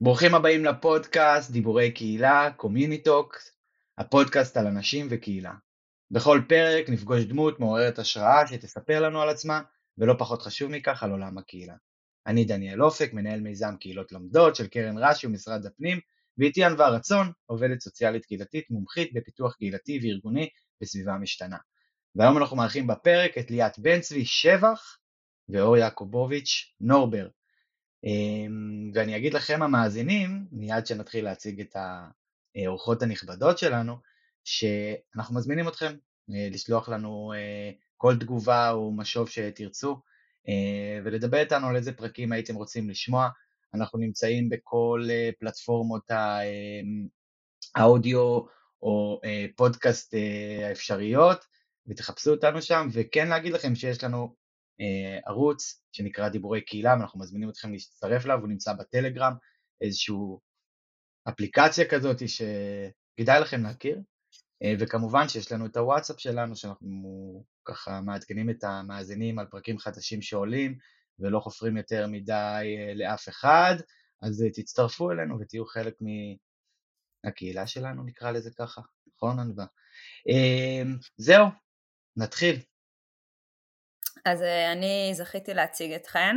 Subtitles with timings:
[0.00, 3.52] ברוכים הבאים לפודקאסט דיבורי קהילה, CommuniTalks,
[3.98, 5.52] הפודקאסט על אנשים וקהילה.
[6.10, 9.60] בכל פרק נפגוש דמות מעוררת השראה שתספר לנו על עצמה,
[9.98, 11.74] ולא פחות חשוב מכך על עולם הקהילה.
[12.28, 16.00] אני דניאל אופק, מנהל מיזם קהילות לומדות של קרן רש"י ומשרד הפנים,
[16.38, 20.48] ואיתי ענווה רצון, עובדת סוציאלית קהילתית מומחית בפיתוח קהילתי וארגוני
[20.80, 21.56] בסביבה משתנה.
[22.14, 24.98] והיום אנחנו מארחים בפרק את ליאת בן צבי שבח
[25.48, 27.28] ואור יעקובוביץ' נורבר.
[28.04, 31.76] אמ, ואני אגיד לכם המאזינים, מיד שנתחיל להציג את
[32.56, 33.96] האורחות הנכבדות שלנו,
[34.44, 35.96] שאנחנו מזמינים אתכם
[36.30, 40.00] אה, לשלוח לנו אה, כל תגובה או משוב שתרצו,
[41.04, 43.28] ולדבר איתנו על איזה פרקים הייתם רוצים לשמוע.
[43.74, 45.08] אנחנו נמצאים בכל
[45.40, 46.10] פלטפורמות
[47.74, 48.40] האודיו
[48.82, 49.20] או
[49.56, 50.14] פודקאסט
[50.64, 51.44] האפשריות,
[51.86, 54.34] ותחפשו אותנו שם, וכן להגיד לכם שיש לנו
[55.26, 59.32] ערוץ שנקרא דיבורי קהילה, ואנחנו מזמינים אתכם להצטרף אליו, הוא נמצא בטלגרם,
[59.80, 60.14] איזושהי
[61.28, 64.02] אפליקציה כזאת שכדאי לכם להכיר, אה,
[64.78, 70.78] וכמובן שיש לנו את הוואטסאפ שלנו, שאנחנו ככה מעדכנים את המאזינים על פרקים חדשים שעולים,
[71.18, 73.74] ולא חופרים יותר מדי אה, לאף אחד,
[74.22, 75.94] אז אה, תצטרפו אלינו ותהיו חלק
[77.24, 78.80] מהקהילה שלנו, נקרא לזה ככה,
[79.16, 79.66] נכון ענווה?
[81.16, 81.46] זהו,
[82.16, 82.56] נתחיל.
[84.24, 84.42] אז
[84.72, 86.36] אני זכיתי להציג אתכן.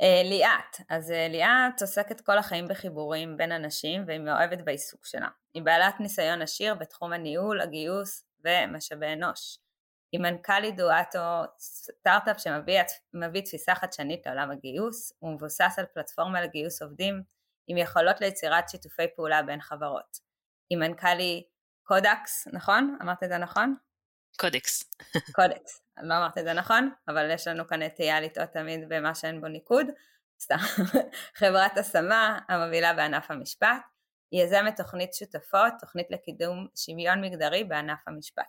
[0.00, 5.28] אה, ליאת, אז אה, ליאת עוסקת כל החיים בחיבורים בין אנשים והיא מאוהבת בעיסוק שלה.
[5.54, 9.58] היא בעלת ניסיון עשיר בתחום הניהול, הגיוס ומשאבי אנוש.
[10.12, 17.22] היא מנכ"לית דואטו סטארט-אפ שמביא תפיסה חדשנית לעולם הגיוס, הוא מבוסס על פלטפורמה לגיוס עובדים
[17.66, 20.18] עם יכולות ליצירת שיתופי פעולה בין חברות.
[20.70, 21.42] היא מנכ"לי
[21.82, 22.96] קודקס, נכון?
[23.02, 23.74] אמרת את זה נכון?
[24.40, 24.90] קודקס.
[25.32, 25.82] קודקס.
[26.02, 29.48] לא אמרת את זה נכון, אבל יש לנו כאן נטייה לטעות תמיד במה שאין בו
[29.48, 29.86] ניקוד.
[30.40, 30.56] סתם.
[31.40, 33.82] חברת השמה המובילה בענף המשפט.
[34.32, 38.44] יזמת תוכנית שותפות, תוכנית לקידום שוויון מגדרי בענף המשפט.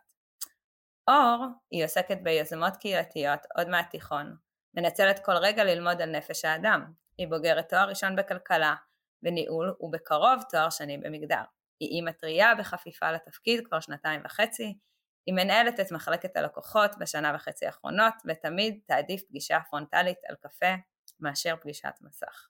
[1.07, 4.35] אור, היא עוסקת ביוזמות קהילתיות עוד מהתיכון,
[4.74, 6.85] מנצלת כל רגע ללמוד על נפש האדם.
[7.18, 8.75] היא בוגרת תואר ראשון בכלכלה,
[9.22, 11.41] בניהול ובקרוב תואר שני במגדר.
[11.79, 14.78] היא אימא טרייה בחפיפה לתפקיד כבר שנתיים וחצי,
[15.25, 20.75] היא מנהלת את מחלקת הלקוחות בשנה וחצי האחרונות ותמיד תעדיף פגישה פרונטלית על קפה
[21.19, 22.47] מאשר פגישת מסך.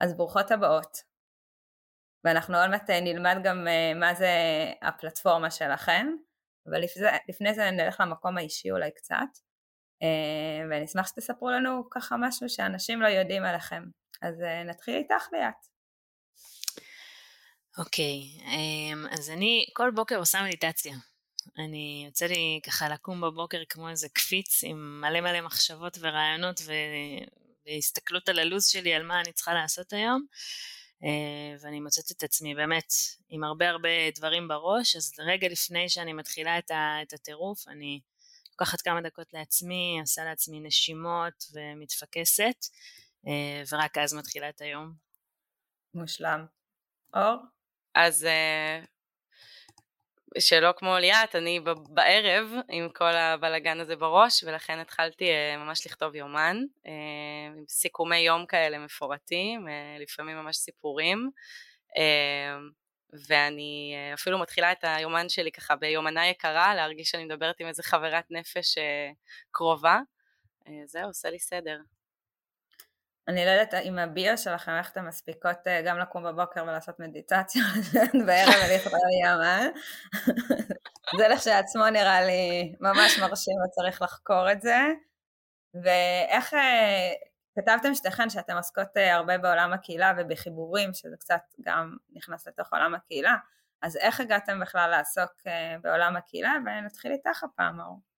[0.00, 1.12] אז ברוכות הבאות.
[2.24, 4.30] ואנחנו עוד מעט נלמד גם אה, מה זה
[4.82, 6.06] הפלטפורמה שלכם,
[6.68, 9.38] אבל לפני, לפני זה נלך למקום האישי אולי קצת,
[10.02, 13.82] אה, ואני אשמח שתספרו לנו ככה משהו שאנשים לא יודעים עליכם.
[14.22, 15.72] אז אה, נתחיל איתך ליאת.
[17.78, 20.94] אוקיי, okay, אז אני כל בוקר עושה מדיטציה.
[21.58, 26.72] אני יוצא לי ככה לקום בבוקר כמו איזה קפיץ עם מלא מלא מחשבות ורעיונות ו...
[27.66, 30.26] והסתכלות על הלו"ז שלי על מה אני צריכה לעשות היום
[31.04, 32.92] אה, ואני מוצאת את עצמי באמת
[33.28, 37.02] עם הרבה הרבה דברים בראש אז רגע לפני שאני מתחילה את, ה...
[37.02, 38.00] את הטירוף אני
[38.52, 42.66] לוקחת כמה דקות לעצמי, עושה לעצמי נשימות ומתפקסת
[43.26, 44.94] אה, ורק אז מתחילה את היום.
[45.94, 46.46] מושלם.
[47.14, 47.36] אור?
[47.94, 48.86] אז uh,
[50.38, 56.14] שלא כמו ליאת, אני בערב עם כל הבלגן הזה בראש, ולכן התחלתי uh, ממש לכתוב
[56.14, 56.88] יומן, uh,
[57.56, 61.30] עם סיכומי יום כאלה מפורטים, uh, לפעמים ממש סיפורים,
[63.28, 68.24] ואני אפילו מתחילה את היומן שלי ככה ביומנה יקרה, להרגיש שאני מדברת עם איזה חברת
[68.30, 68.78] נפש
[69.50, 70.00] קרובה.
[70.86, 71.76] זהו, עושה לי סדר.
[73.28, 77.62] אני לא יודעת אם הביו שלכם, איך אתן מספיקות אה, גם לקום בבוקר ולעשות מדיטציה
[78.26, 79.66] בערב ולכתוב ימן.
[81.18, 84.78] זה לכשעצמו נראה לי ממש מרשים וצריך לחקור את זה.
[85.74, 87.12] ואיך אה,
[87.58, 92.94] כתבתם שתיכן שאתן עוסקות אה, הרבה בעולם הקהילה ובחיבורים, שזה קצת גם נכנס לתוך עולם
[92.94, 93.36] הקהילה,
[93.82, 95.32] אז איך הגעתם בכלל לעסוק
[95.82, 96.52] בעולם הקהילה?
[96.66, 98.11] ונתחיל איתך הפעם, אור.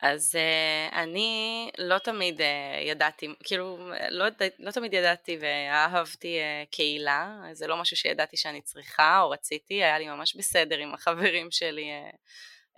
[0.00, 2.44] אז uh, אני לא תמיד uh,
[2.80, 4.26] ידעתי, כאילו לא,
[4.58, 9.98] לא תמיד ידעתי ואהבתי uh, קהילה, זה לא משהו שידעתי שאני צריכה או רציתי, היה
[9.98, 12.14] לי ממש בסדר עם החברים שלי uh,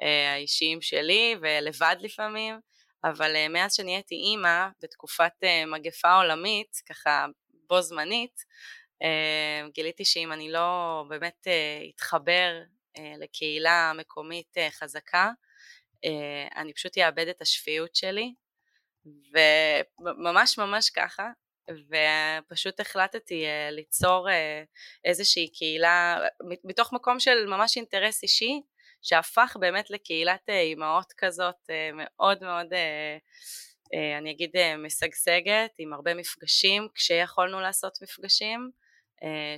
[0.03, 2.61] uh, האישיים שלי ולבד לפעמים,
[3.05, 7.27] אבל uh, מאז שנהייתי אימא בתקופת uh, מגפה עולמית, ככה
[7.69, 8.45] בו זמנית,
[9.03, 12.63] uh, גיליתי שאם אני לא באמת uh, אתחבר
[12.97, 15.31] uh, לקהילה מקומית uh, חזקה,
[16.57, 18.35] אני פשוט אאבד את השפיות שלי,
[20.01, 21.31] וממש ממש ככה,
[21.71, 24.29] ופשוט החלטתי ליצור
[25.05, 26.19] איזושהי קהילה
[26.65, 28.61] מתוך מקום של ממש אינטרס אישי
[29.03, 32.67] שהפך באמת לקהילת אימהות כזאת מאוד מאוד
[34.19, 38.71] אני אגיד משגשגת עם הרבה מפגשים כשיכולנו לעשות מפגשים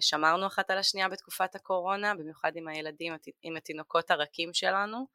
[0.00, 3.12] שמרנו אחת על השנייה בתקופת הקורונה במיוחד עם הילדים
[3.42, 5.06] עם התינוקות הרכים שלנו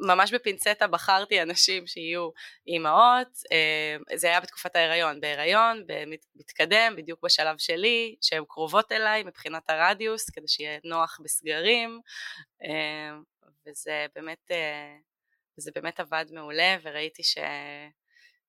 [0.00, 2.30] ממש בפינצטה בחרתי אנשים שיהיו
[2.66, 5.84] אימהות, אה, זה היה בתקופת ההיריון, בהיריון,
[6.36, 12.00] מתקדם, בדיוק בשלב שלי, שהן קרובות אליי מבחינת הרדיוס, כדי שיהיה נוח בסגרים,
[12.64, 13.18] אה,
[13.66, 14.96] וזה באמת, אה,
[15.58, 17.38] וזה באמת עבד מעולה, וראיתי ש,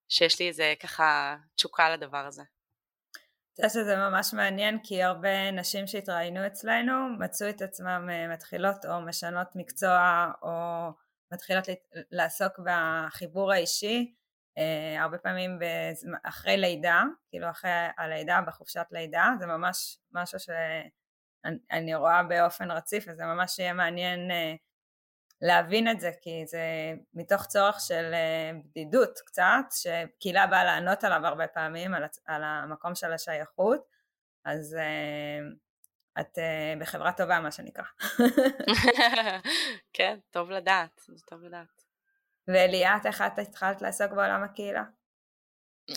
[0.10, 2.44] שיש לי איזה ככה תשוקה לדבר הזה.
[3.68, 9.48] חושבת שזה ממש מעניין כי הרבה נשים שהתראיינו אצלנו מצאו את עצמם מתחילות או משנות
[9.56, 10.52] מקצוע או
[11.34, 11.66] מתחילות
[12.12, 14.14] לעסוק בחיבור האישי
[14.58, 15.60] אה, הרבה פעמים
[16.24, 23.26] אחרי לידה, כאילו אחרי הלידה, בחופשת לידה, זה ממש משהו שאני רואה באופן רציף וזה
[23.26, 24.54] ממש יהיה מעניין אה,
[25.42, 26.64] להבין את זה כי זה
[27.14, 32.96] מתוך צורך של אה, בדידות קצת, שקהילה באה לענות עליו הרבה פעמים, על, על המקום
[32.96, 33.86] של השייכות,
[34.46, 34.78] אז
[36.20, 37.84] את uh, בחברה טובה מה שנקרא.
[39.94, 41.84] כן, טוב לדעת, טוב לדעת.
[42.48, 44.84] וליאת, איך את התחלת לעסוק בעולם הקהילה?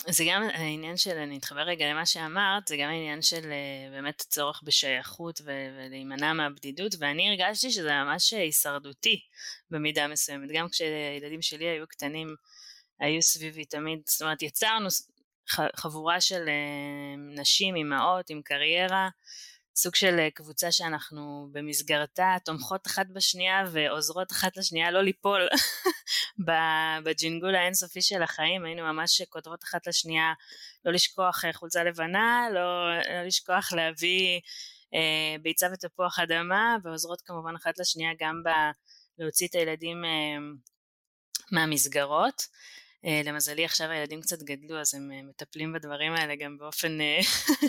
[0.09, 4.21] זה גם העניין של, אני אתחבר רגע למה שאמרת, זה גם העניין של אה, באמת
[4.21, 9.21] הצורך בשייכות ולהימנע מהבדידות, ואני הרגשתי שזה ממש הישרדותי
[9.71, 10.49] במידה מסוימת.
[10.55, 12.35] גם כשילדים שלי היו קטנים,
[13.01, 14.89] היו סביבי תמיד, זאת אומרת, יצרנו
[15.77, 19.09] חבורה של אה, נשים, אימהות, עם קריירה,
[19.77, 25.49] סוג של אה, קבוצה שאנחנו במסגרתה תומכות אחת בשנייה ועוזרות אחת לשנייה לא ליפול
[27.05, 30.33] בג'ינגול האינסופי של החיים, היינו ממש כותבות אחת לשנייה
[30.85, 34.41] לא לשכוח אה, חולצה לבנה, לא, לא לשכוח להביא
[34.95, 38.49] אה, ביצה ותפוח אדמה ועוזרות כמובן אחת לשנייה גם ב,
[39.19, 40.11] להוציא את הילדים אה,
[41.53, 42.43] מהמסגרות.
[43.07, 47.21] אה, למזלי עכשיו הילדים קצת גדלו אז הם אה, מטפלים בדברים האלה גם באופן אה,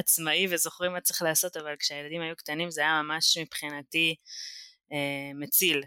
[0.00, 4.14] עצמאי וזוכרים מה צריך לעשות אבל כשהילדים היו קטנים זה היה ממש מבחינתי
[5.34, 5.82] מציל.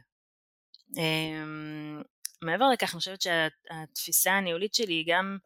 [2.42, 5.38] מעבר לכך אני חושבת שהתפיסה הניהולית שלי היא גם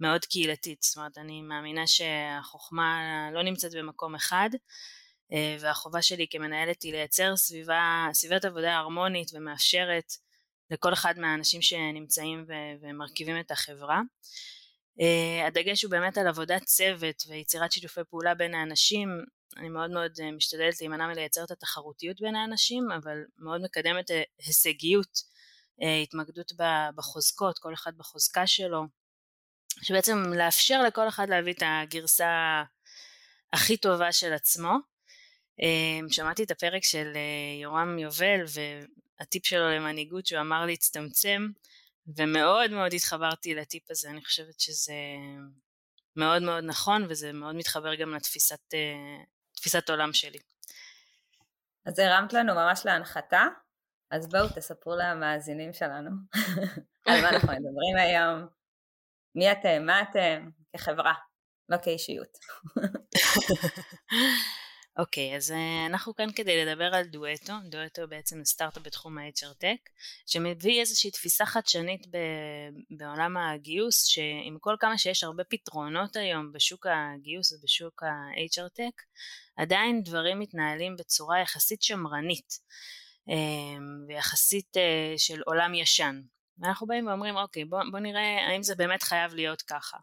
[0.00, 3.00] מאוד קהילתית, זאת אומרת אני מאמינה שהחוכמה
[3.32, 4.50] לא נמצאת במקום אחד
[5.60, 10.12] והחובה שלי כמנהלת היא לייצר סביבה, סביבת עבודה הרמונית ומאפשרת
[10.72, 12.46] לכל אחד מהאנשים שנמצאים
[12.80, 14.00] ומרכיבים את החברה.
[15.00, 19.08] Uh, הדגש הוא באמת על עבודת צוות ויצירת שיתופי פעולה בין האנשים.
[19.56, 24.14] אני מאוד מאוד uh, משתדלת להימנע מלייצר את התחרותיות בין האנשים, אבל מאוד מקדמת uh,
[24.46, 25.16] הישגיות,
[25.80, 26.52] uh, התמקדות
[26.96, 28.82] בחוזקות, כל אחד בחוזקה שלו,
[29.82, 32.62] שבעצם לאפשר לכל אחד להביא את הגרסה
[33.52, 34.72] הכי טובה של עצמו.
[35.60, 38.44] Uh, שמעתי את הפרק של uh, יורם יובל
[39.20, 41.48] הטיפ שלו למנהיגות שהוא אמר להצטמצם
[42.16, 44.94] ומאוד מאוד התחברתי לטיפ הזה, אני חושבת שזה
[46.16, 50.38] מאוד מאוד נכון וזה מאוד מתחבר גם לתפיסת אה, עולם שלי.
[51.86, 53.46] אז הרמת לנו ממש להנחתה,
[54.10, 56.10] אז בואו תספרו למאזינים שלנו
[57.06, 58.46] על מה אנחנו מדברים היום,
[59.34, 61.14] מי אתם, מה אתם, כחברה,
[61.68, 62.38] לא כאישיות.
[64.96, 69.62] אוקיי, okay, אז uh, אנחנו כאן כדי לדבר על דואטו, דואטו בעצם סטארט-אפ בתחום ה-HR
[69.62, 69.90] Tech,
[70.26, 76.86] שמביא איזושהי תפיסה חדשנית ב- בעולם הגיוס, שעם כל כמה שיש הרבה פתרונות היום בשוק
[76.86, 79.02] הגיוס ובשוק ה-HR Tech,
[79.56, 82.58] עדיין דברים מתנהלים בצורה יחסית שמרנית,
[83.28, 83.32] um,
[84.08, 86.22] ויחסית uh, של עולם ישן.
[86.58, 89.96] ואנחנו באים ואומרים, אוקיי, בוא, בוא נראה האם זה באמת חייב להיות ככה.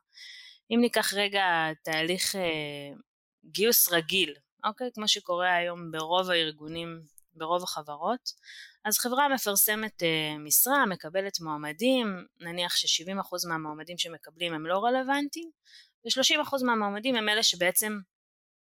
[0.72, 1.44] אם ניקח רגע
[1.84, 2.40] תהליך uh,
[3.46, 4.90] גיוס רגיל, אוקיי?
[4.94, 7.02] כמו שקורה היום ברוב הארגונים,
[7.34, 8.32] ברוב החברות.
[8.86, 15.50] אז חברה מפרסמת אה, משרה, מקבלת מועמדים, נניח ש-70% מהמועמדים שמקבלים הם לא רלוונטיים,
[16.06, 18.00] ו-30% מהמועמדים הם אלה שבעצם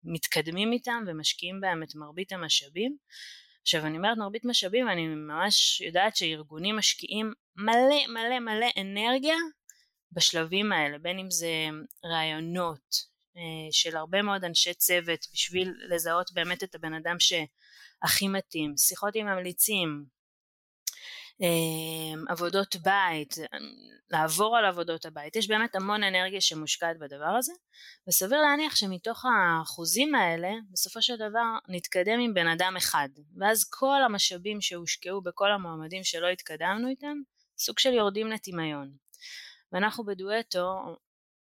[0.04, 2.96] מתקדמים איתם ומשקיעים בהם את מרבית המשאבים.
[3.62, 9.36] עכשיו אני אומרת מרבית משאבים, אני ממש יודעת שארגונים משקיעים מלא מלא מלא אנרגיה
[10.12, 11.48] בשלבים האלה, בין אם זה
[12.04, 13.09] רעיונות,
[13.70, 19.26] של הרבה מאוד אנשי צוות בשביל לזהות באמת את הבן אדם שהכי מתאים, שיחות עם
[19.26, 20.04] ממליצים,
[21.42, 23.34] אה, עבודות בית,
[24.10, 27.52] לעבור על עבודות הבית, יש באמת המון אנרגיה שמושקעת בדבר הזה
[28.08, 33.08] וסביר להניח שמתוך האחוזים האלה בסופו של דבר נתקדם עם בן אדם אחד.
[33.36, 37.16] ואז כל המשאבים שהושקעו בכל המועמדים שלא התקדמנו איתם
[37.58, 38.90] סוג של יורדים לטמיון.
[39.72, 40.96] ואנחנו בדואטו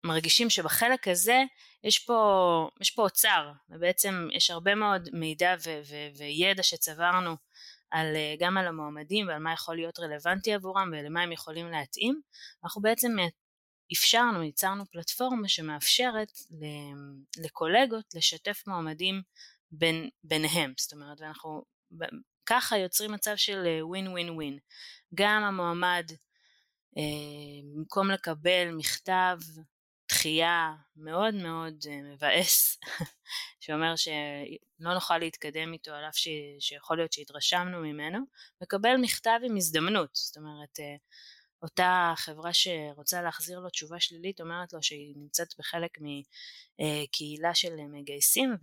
[0.05, 1.43] מרגישים שבחלק הזה
[1.83, 7.35] יש פה, יש פה אוצר, ובעצם יש הרבה מאוד מידע ו- ו- וידע שצברנו
[7.91, 8.05] על,
[8.39, 12.21] גם על המועמדים ועל מה יכול להיות רלוונטי עבורם ולמה הם יכולים להתאים.
[12.63, 13.11] אנחנו בעצם
[13.93, 16.31] אפשרנו, ייצרנו פלטפורמה שמאפשרת
[17.37, 19.21] לקולגות לשתף מועמדים
[19.71, 21.63] בין, ביניהם, זאת אומרת, ואנחנו
[22.45, 24.57] ככה יוצרים מצב של ווין ווין ווין.
[25.15, 26.05] גם המועמד
[26.97, 27.03] אה,
[27.75, 29.37] במקום לקבל מכתב
[30.25, 32.79] דחייה מאוד מאוד אה, מבאס
[33.59, 36.27] שאומר שלא נוכל להתקדם איתו על אף ש...
[36.59, 38.19] שיכול להיות שהתרשמנו ממנו,
[38.61, 40.95] מקבל מכתב עם הזדמנות, זאת אומרת אה,
[41.61, 48.55] אותה חברה שרוצה להחזיר לו תשובה שלילית אומרת לו שהיא נמצאת בחלק מקהילה של מגייסים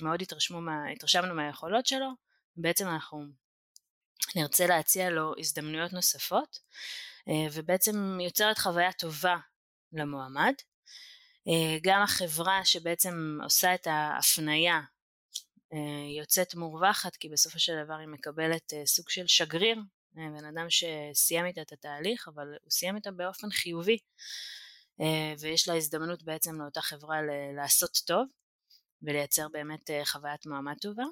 [0.00, 2.08] ומאוד התרשמו מה, התרשמנו מהיכולות שלו,
[2.56, 3.26] בעצם אנחנו
[4.36, 6.58] נרצה להציע לו הזדמנויות נוספות
[7.28, 9.36] אה, ובעצם יוצרת חוויה טובה
[9.92, 10.54] למועמד.
[11.48, 14.80] אה, גם החברה שבעצם עושה את ההפנייה
[15.72, 19.78] אה, יוצאת מורווחת כי בסופו של דבר היא מקבלת סוג של שגריר,
[20.12, 23.98] בן אדם שסיים איתה את התהליך אבל הוא סיים איתה באופן חיובי
[25.38, 27.16] ויש לה הזדמנות בעצם לאותה חברה
[27.56, 28.26] לעשות טוב
[29.02, 31.04] ולייצר באמת חוויית מועמד טובה.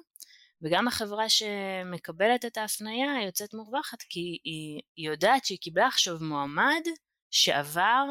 [0.61, 6.81] וגם החברה שמקבלת את ההפניה יוצאת מורווחת כי היא, היא יודעת שהיא קיבלה עכשיו מועמד
[7.31, 8.03] שעבר,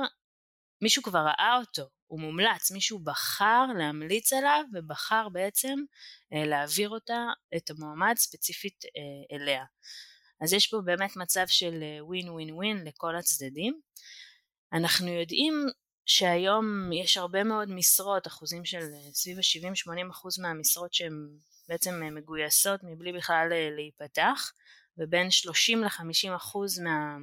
[0.82, 5.78] מישהו כבר ראה אותו, הוא מומלץ, מישהו בחר להמליץ עליו ובחר בעצם
[6.32, 9.64] אה, להעביר אותה, את המועמד ספציפית אה, אליה.
[10.40, 13.80] אז יש פה באמת מצב של ווין ווין ווין לכל הצדדים.
[14.72, 15.66] אנחנו יודעים
[16.06, 21.28] שהיום יש הרבה מאוד משרות, אחוזים של אה, סביב ה-70-80 אחוז מהמשרות שהן
[21.68, 24.52] בעצם מגויסות מבלי בכלל להיפתח
[24.98, 27.16] ובין 30 ל-50 אחוז מה,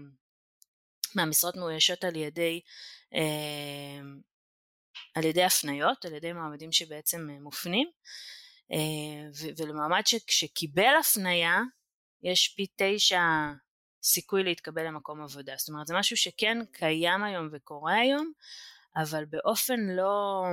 [1.16, 2.62] מהמשרות מאוישות על ידי
[3.14, 4.02] אה,
[5.14, 7.88] על ידי הפניות, על ידי מעמדים שבעצם מופנים
[9.58, 11.60] ולמעמד שקיבל הפניה
[12.24, 13.22] יש פי תשע
[14.04, 15.54] סיכוי להתקבל למקום עבודה.
[15.58, 18.32] זאת אומרת זה משהו שכן קיים היום וקורה היום
[18.96, 20.52] אבל באופן לא, אה,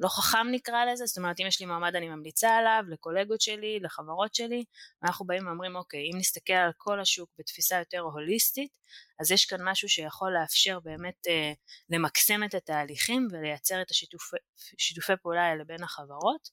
[0.00, 3.80] לא חכם נקרא לזה, זאת אומרת אם יש לי מעמד אני ממליצה עליו לקולגות שלי,
[3.80, 4.64] לחברות שלי,
[5.02, 8.80] ואנחנו באים ואומרים אוקיי אם נסתכל על כל השוק בתפיסה יותר הוליסטית
[9.20, 11.52] אז יש כאן משהו שיכול לאפשר באמת אה,
[11.90, 16.48] למקסם את התהליכים ולייצר את השיתופי פעולה האלה בין החברות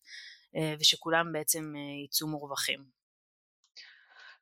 [0.55, 2.83] אה, ושכולם בעצם אה, יצאו מורווחים.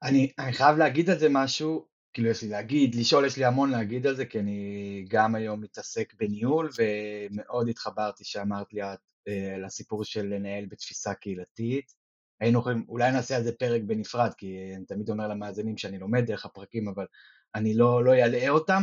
[0.03, 3.71] אני, אני חייב להגיד על זה משהו, כאילו יש לי להגיד, לשאול יש לי המון
[3.71, 9.57] להגיד על זה, כי אני גם היום מתעסק בניהול, ומאוד התחברתי שאמרת לי את, אה,
[9.57, 11.93] לסיפור של לנהל בתפיסה קהילתית.
[12.41, 16.25] היינו יכולים, אולי נעשה על זה פרק בנפרד, כי אני תמיד אומר למאזינים שאני לומד
[16.25, 17.05] דרך הפרקים, אבל
[17.55, 18.81] אני לא, לא אעלה אותם.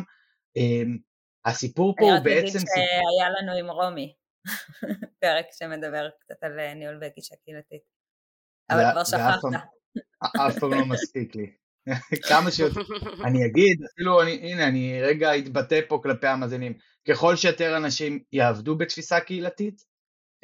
[0.57, 0.99] אמ,
[1.45, 2.35] הסיפור פה הוא בעצם...
[2.35, 4.15] אני רק אגיד שהיה לנו עם רומי
[5.23, 7.83] פרק שמדבר קצת על אה, ניהול בגישה קהילתית.
[8.71, 9.41] אבל כבר שכחת.
[10.37, 11.62] אף פעם לא מספיק לי.
[12.29, 12.81] כמה שיותר,
[13.25, 16.73] אני אגיד, אפילו, אני, הנה, אני רגע אתבטא פה כלפי המאזינים,
[17.09, 19.83] ככל שיותר אנשים יעבדו בתפיסה קהילתית,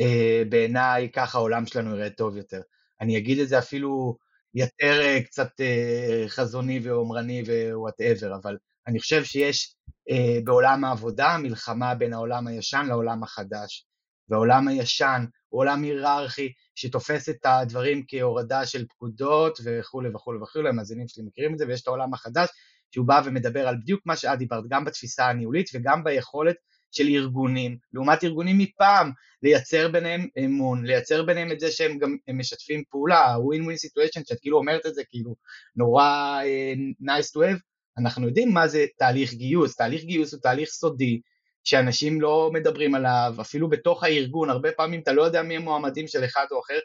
[0.00, 2.60] אה, בעיניי ככה העולם שלנו יראה טוב יותר.
[3.00, 4.16] אני אגיד את זה אפילו
[4.54, 9.74] יותר אה, קצת אה, חזוני והומני ו whatever, אבל אני חושב שיש
[10.10, 13.86] אה, בעולם העבודה מלחמה בין העולם הישן לעולם החדש.
[14.28, 21.08] והעולם הישן הוא עולם היררכי שתופס את הדברים כהורדה של פקודות וכולי וכולי וכולי, המאזינים
[21.08, 22.48] שלי מכירים את זה, ויש את העולם החדש
[22.90, 26.56] שהוא בא ומדבר על בדיוק מה שאת דיברת, גם בתפיסה הניהולית וגם ביכולת
[26.90, 29.10] של ארגונים, לעומת ארגונים מפעם,
[29.42, 34.58] לייצר ביניהם אמון, לייצר ביניהם את זה שהם גם משתפים פעולה, ווין סיטואשן, שאת כאילו
[34.58, 35.34] אומרת את זה כאילו
[35.76, 37.60] נורא uh, nice to have,
[37.98, 41.20] אנחנו יודעים מה זה תהליך גיוס, תהליך גיוס הוא תהליך סודי,
[41.68, 46.24] שאנשים לא מדברים עליו, אפילו בתוך הארגון, הרבה פעמים אתה לא יודע מי המועמדים של
[46.24, 46.78] אחד או אחר,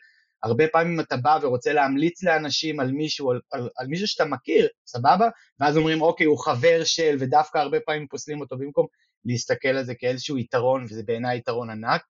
[0.44, 4.68] הרבה פעמים אתה בא ורוצה להמליץ לאנשים על מישהו, על, על, על מישהו שאתה מכיר,
[4.88, 5.30] סבבה?
[5.60, 8.86] ואז אומרים, אוקיי, הוא חבר של, ודווקא הרבה פעמים פוסלים אותו במקום
[9.26, 12.02] להסתכל על זה כאיזשהו יתרון, וזה בעיניי יתרון ענק,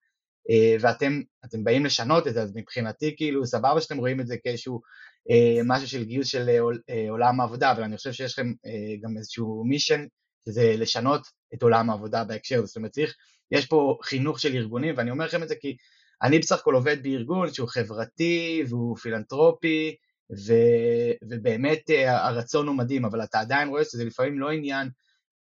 [0.49, 4.81] אה, ואתם באים לשנות את זה, אז מבחינתי כאילו סבבה שאתם רואים את זה כאיזשהו
[5.29, 6.49] אה, משהו של גיוס של
[6.89, 8.53] אה, עולם העבודה, אבל אני חושב שיש לכם
[9.01, 10.05] גם איזשהו מישן
[10.45, 13.15] שזה לשנות את עולם העבודה בהקשר הזה, זאת אומרת צריך,
[13.51, 15.77] יש פה חינוך של ארגונים ואני אומר לכם את זה כי
[16.23, 19.95] אני בסך הכל עובד בארגון שהוא חברתי והוא פילנטרופי
[20.31, 20.53] ו,
[21.23, 24.89] ובאמת אה, הרצון הוא מדהים, אבל אתה עדיין רואה שזה לפעמים לא עניין,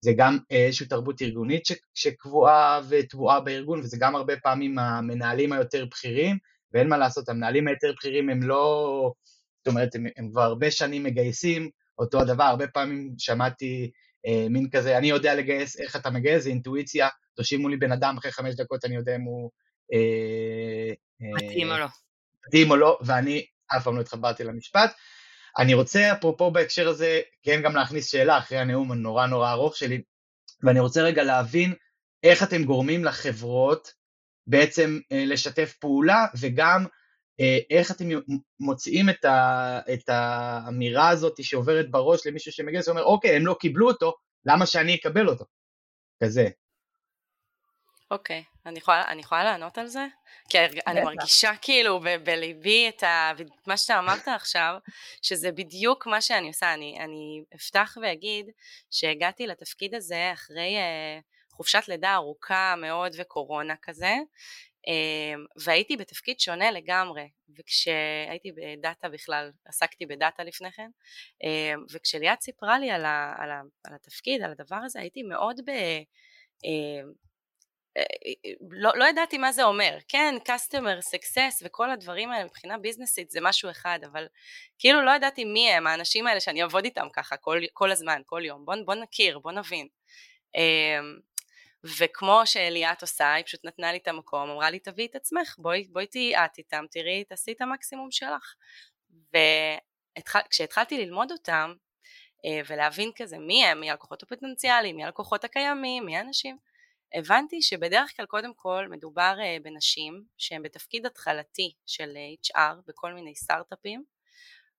[0.01, 6.37] זה גם איזושהי תרבות ארגונית שקבועה וטבועה בארגון וזה גם הרבה פעמים המנהלים היותר בכירים
[6.73, 9.13] ואין מה לעשות, המנהלים היותר בכירים הם לא,
[9.57, 11.69] זאת אומרת הם, הם כבר הרבה שנים מגייסים
[11.99, 13.91] אותו הדבר, הרבה פעמים שמעתי
[14.49, 18.31] מין כזה, אני יודע לגייס איך אתה מגייס, זה אינטואיציה, תושימו לי בן אדם אחרי
[18.31, 19.51] חמש דקות, אני יודע אם הוא...
[19.93, 20.93] אה,
[21.35, 21.85] מתאים או לא.
[22.47, 23.45] מתאים או לא, ואני
[23.77, 24.93] אף פעם לא התחברתי למשפט.
[25.57, 30.01] אני רוצה, אפרופו בהקשר הזה, כן גם להכניס שאלה אחרי הנאום הנורא נורא ארוך שלי,
[30.63, 31.73] ואני רוצה רגע להבין
[32.23, 33.93] איך אתם גורמים לחברות
[34.47, 36.87] בעצם אה, לשתף פעולה, וגם אה,
[37.69, 38.05] איך אתם
[38.59, 43.87] מוציאים את, ה, את האמירה הזאת שעוברת בראש למישהו שמגייס ואומר, אוקיי, הם לא קיבלו
[43.87, 44.13] אותו,
[44.45, 45.45] למה שאני אקבל אותו?
[46.23, 46.47] כזה.
[48.11, 50.07] אוקיי, okay, אני, יכולה, אני יכולה לענות על זה?
[50.49, 53.31] כי אני מרגישה כאילו ב- בליבי את ה,
[53.67, 54.75] מה שאתה אמרת עכשיו,
[55.21, 56.73] שזה בדיוק מה שאני עושה.
[56.73, 58.45] אני, אני אפתח ואגיד
[58.91, 61.23] שהגעתי לתפקיד הזה אחרי uh,
[61.55, 64.15] חופשת לידה ארוכה מאוד וקורונה כזה,
[65.63, 70.89] והייתי בתפקיד שונה לגמרי, וכשהייתי בדאטה בכלל, עסקתי בדאטה לפני כן,
[71.43, 75.61] אמ, וכשליאת סיפרה לי על, ה, על, ה, על התפקיד, על הדבר הזה, הייתי מאוד
[75.65, 75.69] ב...
[76.63, 77.11] אמ,
[77.97, 78.03] אה,
[78.71, 83.39] לא, לא ידעתי מה זה אומר, כן, customer success וכל הדברים האלה מבחינה ביזנסית זה
[83.41, 84.27] משהו אחד, אבל
[84.79, 88.41] כאילו לא ידעתי מי הם האנשים האלה שאני אעבוד איתם ככה כל, כל הזמן, כל
[88.45, 89.87] יום, בוא, בוא נכיר, בוא נבין.
[91.83, 95.87] וכמו שאליאת עושה, היא פשוט נתנה לי את המקום, אמרה לי תביאי את עצמך, בואי,
[95.91, 98.55] בואי תהיי את איתם, תראי, תעשי את המקסימום שלך.
[100.19, 101.73] וכשהתחלתי ללמוד אותם,
[102.45, 106.57] אה, ולהבין כזה מי הם, מי הלקוחות הפוטנציאליים, מי הלקוחות הקיימים, מי האנשים,
[107.13, 113.35] הבנתי שבדרך כלל קודם כל מדובר אה, בנשים שהן בתפקיד התחלתי של HR בכל מיני
[113.35, 114.03] סטארט-אפים,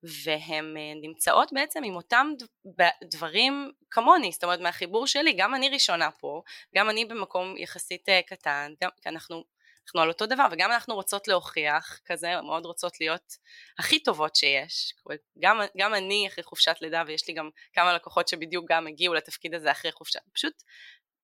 [0.04, 2.26] והן אה, נמצאות בעצם עם אותם
[3.04, 6.42] דברים כמוני, זאת אומרת מהחיבור שלי, גם אני ראשונה פה,
[6.76, 9.44] גם אני במקום יחסית אה, קטן, גם, כי אנחנו,
[9.86, 13.36] אנחנו על אותו דבר וגם אנחנו רוצות להוכיח כזה, מאוד רוצות להיות
[13.78, 14.94] הכי טובות שיש,
[15.38, 19.54] גם, גם אני אחרי חופשת לידה ויש לי גם כמה לקוחות שבדיוק גם הגיעו לתפקיד
[19.54, 20.62] הזה אחרי חופשת, פשוט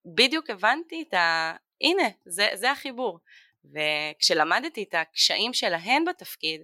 [0.07, 1.53] בדיוק הבנתי את ה...
[1.81, 3.19] הנה, זה, זה החיבור.
[3.64, 6.61] וכשלמדתי את הקשיים שלהן בתפקיד,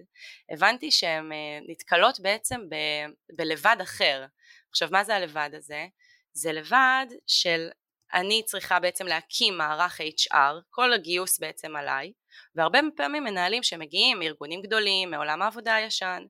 [0.51, 4.25] הבנתי שהן אה, נתקלות בעצם ב- בלבד אחר.
[4.69, 5.87] עכשיו, מה זה הלבד הזה?
[6.33, 7.69] זה לבד של
[8.13, 12.13] אני צריכה בעצם להקים מערך HR, כל הגיוס בעצם עליי,
[12.55, 16.23] והרבה פעמים מנהלים שמגיעים מארגונים גדולים, מעולם העבודה הישן,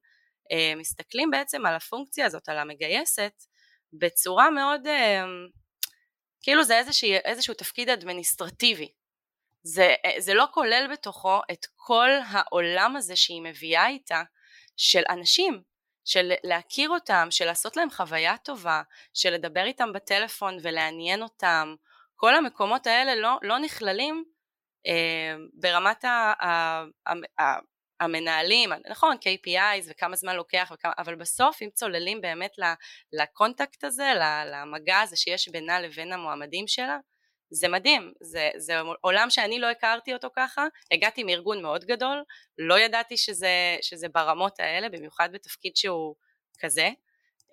[0.51, 3.33] אה, מסתכלים בעצם על הפונקציה הזאת, על המגייסת,
[3.93, 5.23] בצורה מאוד, אה,
[6.41, 8.91] כאילו זה איזשהו, איזשהו תפקיד אדמיניסטרטיבי,
[9.63, 14.23] זה, אה, זה לא כולל בתוכו את כל העולם הזה שהיא מביאה איתה
[14.77, 15.61] של אנשים,
[16.05, 18.81] של להכיר אותם, של לעשות להם חוויה טובה,
[19.13, 21.75] של לדבר איתם בטלפון ולעניין אותם,
[22.15, 24.23] כל המקומות האלה לא, לא נכללים
[24.87, 26.47] אה, ברמת ה, ה,
[27.07, 27.59] ה, ה,
[27.99, 32.51] המנהלים, נכון KPIs וכמה זמן לוקח, וכמה, אבל בסוף אם צוללים באמת
[33.13, 34.11] לקונטקט הזה,
[34.45, 36.97] למגע הזה שיש בינה לבין המועמדים שלה,
[37.49, 42.23] זה מדהים, זה, זה עולם שאני לא הכרתי אותו ככה, הגעתי מארגון מאוד גדול,
[42.57, 46.15] לא ידעתי שזה, שזה ברמות האלה, במיוחד בתפקיד שהוא
[46.59, 46.89] כזה,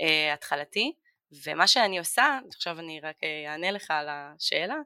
[0.01, 0.93] אה, התחלתי,
[1.45, 4.77] ומה שאני עושה, עכשיו אני רק אה, אענה לך על השאלה,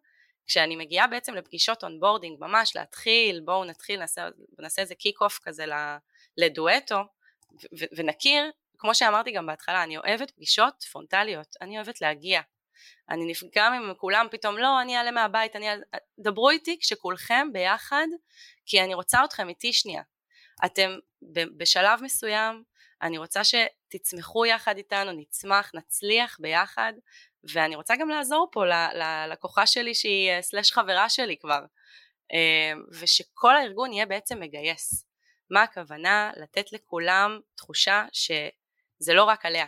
[0.46, 5.64] כשאני מגיעה בעצם לפגישות onboarding, ממש להתחיל, בואו נתחיל, נעשה, נעשה איזה kick-off כזה
[6.36, 6.98] לדואטו,
[7.96, 12.40] ונכיר, כמו שאמרתי גם בהתחלה, אני אוהבת פגישות פרונטליות, אני אוהבת להגיע,
[13.10, 15.82] אני נפגע עם כולם פתאום לא אני אעלה מהבית אני אעלה...
[16.18, 18.06] דברו איתי כשכולכם ביחד
[18.66, 20.02] כי אני רוצה אתכם איתי שנייה.
[20.64, 20.90] אתם
[21.56, 22.62] בשלב מסוים
[23.02, 26.92] אני רוצה שתצמחו יחד איתנו נצמח נצליח ביחד
[27.52, 28.64] ואני רוצה גם לעזור פה
[28.94, 31.60] ללקוחה שלי שהיא אה, סלש חברה שלי כבר.
[32.32, 35.04] אה, ושכל הארגון יהיה בעצם מגייס.
[35.50, 36.30] מה הכוונה?
[36.36, 39.66] לתת לכולם תחושה שזה לא רק עליה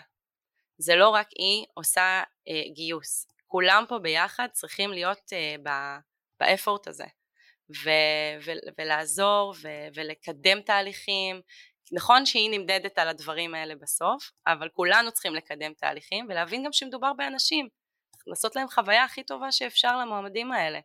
[0.80, 5.54] זה לא רק היא עושה אה, גיוס, כולם פה ביחד צריכים להיות אה,
[6.40, 7.04] באפורט הזה.
[7.84, 11.40] ו- ו- ולעזור ו- ולקדם תהליכים,
[11.92, 17.12] נכון שהיא נמדדת על הדברים האלה בסוף, אבל כולנו צריכים לקדם תהליכים ולהבין גם שמדובר
[17.12, 17.68] באנשים,
[18.26, 20.80] לעשות להם חוויה הכי טובה שאפשר למועמדים האלה.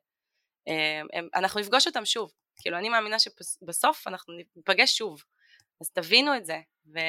[0.68, 2.32] אה, הם, אנחנו נפגוש אותם שוב,
[2.62, 5.24] כאילו אני מאמינה שבסוף אנחנו ניפגש שוב,
[5.82, 6.60] אז תבינו את זה,
[6.94, 7.00] ו...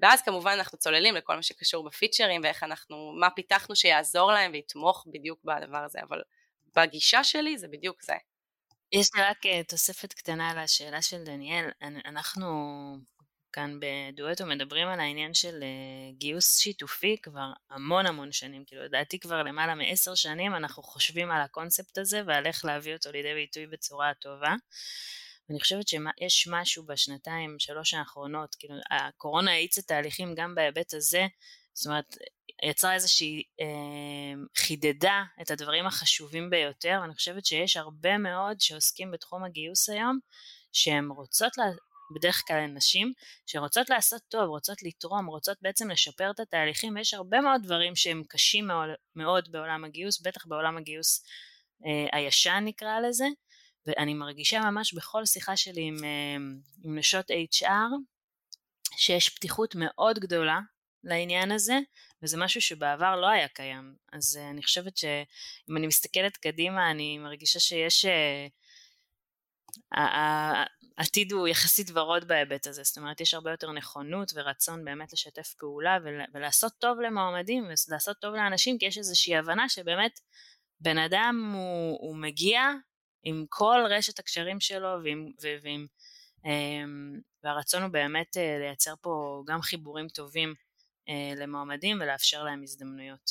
[0.00, 5.06] ואז כמובן אנחנו צוללים לכל מה שקשור בפיצ'רים ואיך אנחנו, מה פיתחנו שיעזור להם ויתמוך
[5.12, 6.22] בדיוק בדבר הזה, אבל
[6.76, 8.14] בגישה שלי זה בדיוק זה.
[8.92, 11.70] יש לי רק אה, תוספת קטנה לשאלה של דניאל,
[12.04, 12.46] אנחנו
[13.52, 19.18] כאן בדואטו מדברים על העניין של אה, גיוס שיתופי כבר המון המון שנים, כאילו לדעתי
[19.18, 23.66] כבר למעלה מעשר שנים אנחנו חושבים על הקונספט הזה ועל איך להביא אותו לידי ביטוי
[23.66, 24.54] בצורה טובה.
[25.50, 31.26] ואני חושבת שיש משהו בשנתיים שלוש האחרונות, כאילו הקורונה האיצה תהליכים גם בהיבט הזה,
[31.72, 32.16] זאת אומרת
[32.64, 39.44] יצרה איזושהי, אה, חידדה את הדברים החשובים ביותר, ואני חושבת שיש הרבה מאוד שעוסקים בתחום
[39.44, 40.18] הגיוס היום,
[40.72, 41.64] שהן רוצות, לה,
[42.14, 43.12] בדרך כלל הן נשים,
[43.46, 48.22] שרוצות לעשות טוב, רוצות לתרום, רוצות בעצם לשפר את התהליכים, ויש הרבה מאוד דברים שהם
[48.28, 51.24] קשים מאוד, מאוד בעולם הגיוס, בטח בעולם הגיוס
[51.86, 53.26] אה, הישן נקרא לזה,
[53.86, 56.36] ואני מרגישה ממש בכל שיחה שלי עם, אה,
[56.84, 57.90] עם נשות HR,
[58.96, 60.60] שיש פתיחות מאוד גדולה
[61.04, 61.78] לעניין הזה,
[62.22, 63.94] וזה משהו שבעבר לא היה קיים.
[64.12, 68.06] אז uh, אני חושבת שאם אני מסתכלת קדימה, אני מרגישה שיש...
[70.98, 75.54] העתיד הוא יחסית ורוד בהיבט הזה, זאת אומרת יש הרבה יותר נכונות ורצון באמת לשתף
[75.58, 75.98] פעולה
[76.34, 80.20] ולעשות טוב למועמדים ולעשות טוב לאנשים כי יש איזושהי הבנה שבאמת
[80.80, 82.62] בן אדם הוא, הוא מגיע
[83.22, 85.86] עם כל רשת הקשרים שלו ועם, ועם,
[86.44, 90.54] אמ, והרצון הוא באמת אה, לייצר פה גם חיבורים טובים
[91.08, 93.30] אה, למועמדים ולאפשר להם הזדמנויות.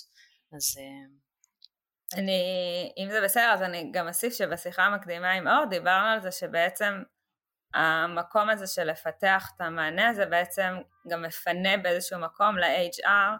[0.53, 0.77] אז...
[0.79, 1.29] אה,
[2.13, 2.41] אני,
[2.97, 6.93] אם זה בסדר, אז אני גם אוסיף שבשיחה המקדימה עם אור דיברנו על זה שבעצם
[7.73, 10.73] המקום הזה של לפתח את המענה הזה בעצם
[11.09, 13.37] גם מפנה באיזשהו מקום ל-HR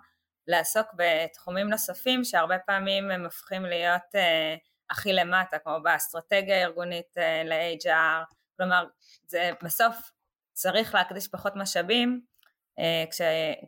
[0.47, 4.55] לעסוק בתחומים נוספים שהרבה פעמים הם הופכים להיות אה,
[4.89, 8.85] הכי למטה, כמו באסטרטגיה הארגונית אה, ל-HR, כלומר
[9.25, 10.11] זה בסוף
[10.53, 12.21] צריך להקדיש פחות משאבים
[12.79, 13.21] אה, כש,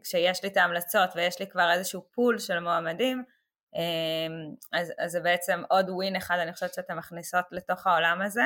[0.04, 3.24] כשיש לי את ההמלצות ויש לי כבר איזשהו פול של מועמדים,
[3.76, 8.44] אה, אז, אז זה בעצם עוד ווין אחד אני חושבת שאתן מכניסות לתוך העולם הזה,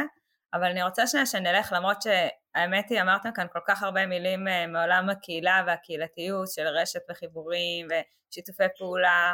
[0.53, 5.09] אבל אני רוצה שנייה שנלך, למרות שהאמת היא אמרתם כאן כל כך הרבה מילים מעולם
[5.09, 9.33] הקהילה והקהילתיות של רשת וחיבורים ושיתופי פעולה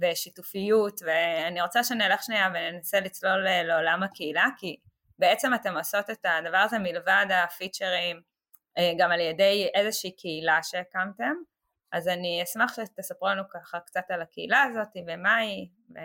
[0.00, 4.76] ושיתופיות, ואני רוצה שנלך שנייה וננסה לצלול לעולם הקהילה, כי
[5.18, 8.20] בעצם אתם עושות את הדבר הזה מלבד הפיצ'רים
[8.78, 11.34] אה, גם על ידי איזושהי קהילה שהקמתם,
[11.92, 15.98] אז אני אשמח שתספרו לנו ככה קצת על הקהילה הזאת ומה היא ו...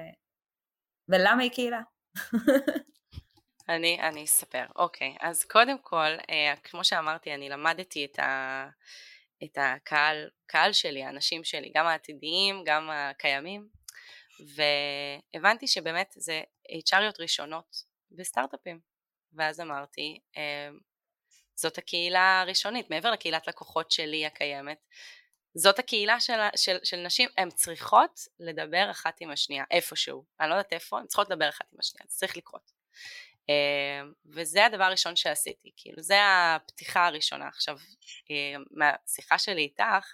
[1.10, 1.82] ולמה היא קהילה.
[3.70, 8.66] אני, אני אספר, אוקיי, אז קודם כל, אה, כמו שאמרתי, אני למדתי את, ה,
[9.44, 13.68] את הקהל קהל שלי, האנשים שלי, גם העתידיים, גם הקיימים,
[14.40, 16.42] והבנתי שבאמת זה
[16.90, 18.80] HRיות ראשונות בסטארט-אפים,
[19.34, 20.80] ואז אמרתי, אמ,
[21.56, 24.86] זאת הקהילה הראשונית, מעבר לקהילת לקוחות שלי הקיימת,
[25.56, 30.54] זאת הקהילה של, של, של נשים, הן צריכות לדבר אחת עם השנייה, איפשהו, אני לא
[30.54, 32.72] יודעת איפה, הן צריכות לדבר אחת עם השנייה, זה צריך לקרות.
[33.50, 37.48] אמ, וזה הדבר הראשון שעשיתי, כאילו זה הפתיחה הראשונה.
[37.48, 37.78] עכשיו,
[38.30, 40.14] אמ, מהשיחה שלי איתך,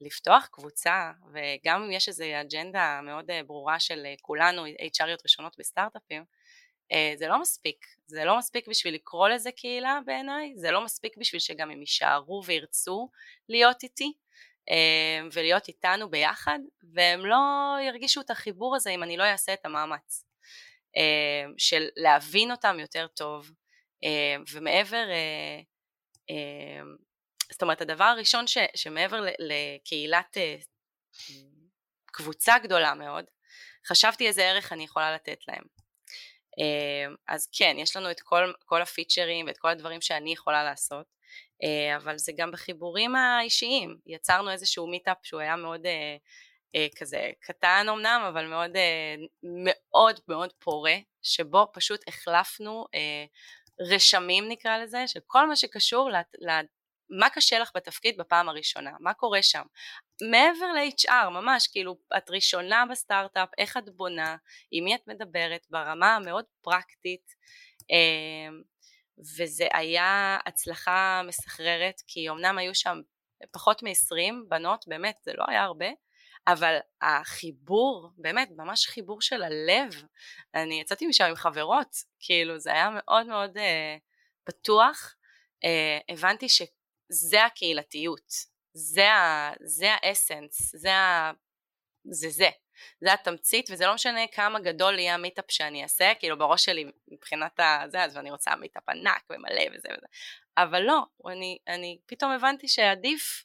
[0.00, 5.56] לפתוח קבוצה, וגם אם יש איזו אג'נדה מאוד אה, ברורה של אה, כולנו HRיות ראשונות
[5.58, 6.24] בסטארט-אפים,
[6.92, 11.16] אה, זה לא מספיק, זה לא מספיק בשביל לקרוא לזה קהילה בעיניי, זה לא מספיק
[11.16, 13.10] בשביל שגם הם יישארו וירצו
[13.48, 14.12] להיות איתי
[15.32, 16.58] ולהיות איתנו ביחד,
[16.94, 20.24] והם לא ירגישו את החיבור הזה אם אני לא אעשה את המאמץ
[21.58, 23.50] של להבין אותם יותר טוב,
[24.52, 25.06] ומעבר,
[27.54, 30.36] זאת אומרת הדבר הראשון ש, שמעבר לקהילת
[32.06, 33.24] קבוצה גדולה מאוד,
[33.88, 35.62] חשבתי איזה ערך אני יכולה לתת להם.
[36.58, 41.06] אמ, אז כן, יש לנו את כל, כל הפיצ'רים ואת כל הדברים שאני יכולה לעשות,
[41.62, 43.98] אה, אבל זה גם בחיבורים האישיים.
[44.06, 46.16] יצרנו איזשהו מיטאפ שהוא היה מאוד אה,
[46.76, 48.70] אה, כזה קטן אמנם, אבל מאוד
[49.42, 52.86] מאוד מאוד פורה, שבו פשוט החלפנו
[53.80, 56.10] רשמים נקרא לזה, של כל מה שקשור
[57.18, 59.62] מה קשה לך בתפקיד בפעם הראשונה, מה קורה שם.
[60.30, 64.36] מעבר ל-HR, ממש, כאילו, את ראשונה בסטארט-אפ, איך את בונה,
[64.70, 67.34] עם מי את מדברת, ברמה המאוד פרקטית,
[67.90, 68.62] אמ,
[69.36, 73.00] וזה היה הצלחה מסחררת, כי אמנם היו שם
[73.52, 75.86] פחות מ-20 בנות, באמת, זה לא היה הרבה,
[76.46, 80.02] אבל החיבור, באמת, ממש חיבור של הלב,
[80.54, 81.88] אני יצאתי משם עם חברות,
[82.20, 83.60] כאילו, זה היה מאוד מאוד uh,
[84.44, 85.14] פתוח,
[85.64, 86.62] uh, הבנתי ש...
[87.08, 88.32] זה הקהילתיות,
[88.72, 91.32] זה, ה, זה ה essence, זה, ה,
[92.10, 92.48] זה זה,
[93.00, 96.84] זה התמצית וזה לא משנה כמה גדול יהיה ה meetup שאני אעשה, כאילו בראש שלי
[97.08, 100.06] מבחינת הזה, אז אני רוצה meetup ענק ומלא וזה וזה,
[100.56, 103.44] אבל לא, אני, אני פתאום הבנתי שעדיף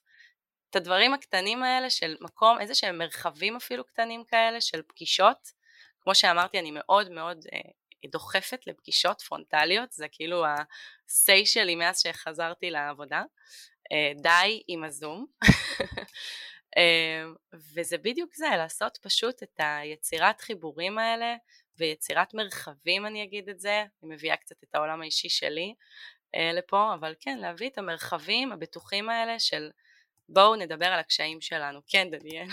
[0.69, 5.51] את הדברים הקטנים האלה של מקום, איזה שהם מרחבים אפילו קטנים כאלה של פגישות,
[6.01, 7.59] כמו שאמרתי אני מאוד מאוד אה,
[8.11, 10.45] דוחפת לפגישות פרונטליות, זה כאילו
[11.09, 13.23] ה-say שלי מאז שחזרתי לעבודה,
[13.91, 15.25] אה, די עם הזום.
[16.77, 17.23] אה,
[17.73, 21.35] וזה בדיוק זה, לעשות פשוט את היצירת חיבורים האלה
[21.77, 25.73] ויצירת מרחבים אני אגיד את זה, אני מביאה קצת את העולם האישי שלי
[26.35, 29.69] אה, לפה, אבל כן, להביא את המרחבים הבטוחים האלה של
[30.29, 31.79] בואו נדבר על הקשיים שלנו.
[31.87, 32.47] כן, דניאל.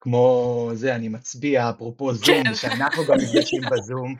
[0.00, 2.54] כמו זה, אני מצביע, אפרופו זום, כן.
[2.54, 4.16] שאנחנו גם נפגשים בזום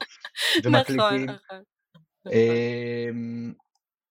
[0.65, 0.97] ומקליטים.
[0.97, 1.74] נכון, נכון.
[2.33, 3.53] אמ,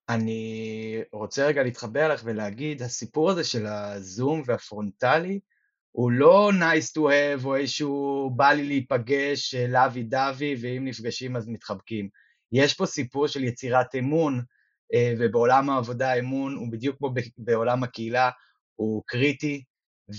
[0.10, 5.39] אני רוצה רגע להתחבר לך ולהגיד, הסיפור הזה של הזום והפרונטלי,
[5.91, 11.47] הוא לא nice to have או איזשהו בא לי להיפגש לוי דווי ואם נפגשים אז
[11.47, 12.10] מתחבקים.
[12.52, 14.41] יש פה סיפור של יצירת אמון
[14.93, 18.30] אה, ובעולם העבודה האמון הוא בדיוק כמו בעולם הקהילה,
[18.76, 19.63] הוא קריטי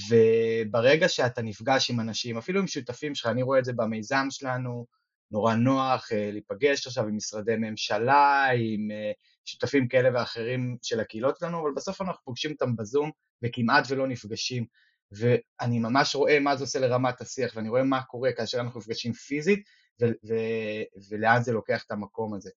[0.09, 4.87] וברגע שאתה נפגש עם אנשים, אפילו עם שותפים שלך, אני רואה את זה במיזם שלנו,
[5.31, 9.13] נורא נוח אה, להיפגש עכשיו עם משרדי ממשלה, עם אה,
[9.45, 13.11] שותפים כאלה ואחרים של הקהילות שלנו, אבל בסוף אנחנו פוגשים אותם בזום
[13.43, 14.65] וכמעט ולא נפגשים.
[15.13, 19.13] ואני ממש רואה מה זה עושה לרמת השיח, ואני רואה מה קורה כאשר אנחנו נפגשים
[19.13, 19.65] פיזית,
[20.03, 22.51] ו- ו- ולאן זה לוקח את המקום הזה.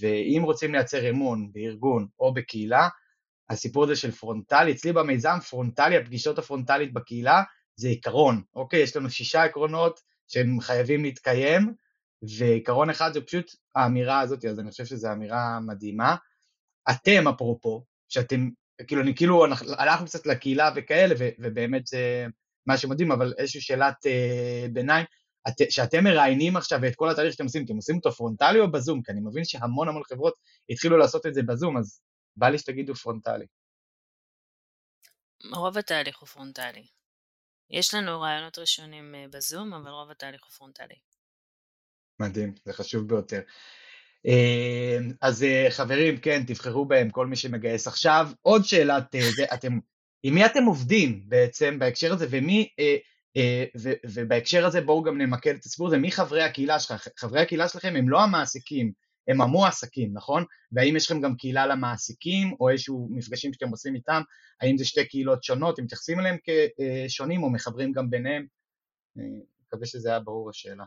[0.00, 2.88] ואם רוצים לייצר אמון בארגון או בקהילה,
[3.50, 7.42] הסיפור הזה של פרונטלי, אצלי במיזם פרונטלי, הפגישות הפרונטלית בקהילה
[7.76, 8.80] זה עיקרון, אוקיי?
[8.80, 11.74] יש לנו שישה עקרונות שהם חייבים להתקיים,
[12.38, 16.16] ועיקרון אחד זה פשוט האמירה הזאת, אז אני חושב שזו אמירה מדהימה.
[16.90, 18.48] אתם, אפרופו, שאתם,
[18.86, 19.44] כאילו, אני כאילו,
[19.78, 22.26] הלכנו קצת לקהילה וכאלה, ו, ובאמת זה
[22.66, 25.06] משהו מדהים, אבל איזושהי שאלת אה, ביניים,
[25.48, 29.02] את, שאתם מראיינים עכשיו את כל התהליך שאתם עושים, אתם עושים אותו פרונטלי או בזום?
[29.02, 30.34] כי אני מבין שהמון המון חברות
[30.70, 32.00] התחילו לעשות את זה בזום, אז
[32.36, 33.46] בא לי שתגידו פרונטלי.
[35.54, 36.86] רוב התהליך הוא פרונטלי.
[37.70, 41.07] יש לנו רעיונות ראשונים אה, בזום, אבל רוב התהליך הוא פרונטלי.
[42.20, 43.40] מדהים, זה חשוב ביותר.
[44.26, 48.28] אה, אז אה, חברים, כן, תבחרו בהם, כל מי שמגייס עכשיו.
[48.42, 49.14] עוד שאלת,
[49.54, 49.78] אתם,
[50.22, 52.68] עם מי אתם עובדים בעצם בהקשר הזה, ומי,
[54.06, 57.10] ובהקשר הזה בואו גם נמקד את הסיפור הזה, מי חברי הקהילה שלכם?
[57.16, 58.92] חברי הקהילה שלכם הם לא המעסיקים,
[59.28, 60.44] הם המועסקים, נכון?
[60.72, 64.22] והאם יש לכם גם קהילה למעסיקים, או איזשהו מפגשים שאתם עושים איתם,
[64.60, 66.36] האם זה שתי קהילות שונות, אם מתייחסים אליהם
[67.08, 68.46] כשונים או מחברים גם ביניהם?
[69.16, 70.84] אני מקווה שזה היה ברור השאלה.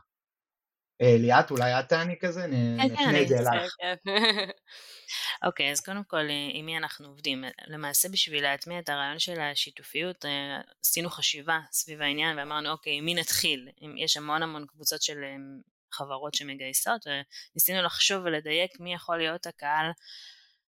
[1.02, 2.42] אה, ליאת, אולי את תעני כזה?
[2.42, 3.76] כן, כן, נפנה את זה אלייך.
[5.46, 7.44] אוקיי, אז קודם כל, אה, עם מי אנחנו עובדים?
[7.68, 13.06] למעשה, בשביל להטמיע את הרעיון של השיתופיות, אה, עשינו חשיבה סביב העניין ואמרנו, אוקיי, עם
[13.06, 13.70] מי נתחיל?
[13.98, 15.18] יש המון המון קבוצות של
[15.92, 19.86] חברות שמגייסות, וניסינו לחשוב ולדייק מי יכול להיות הקהל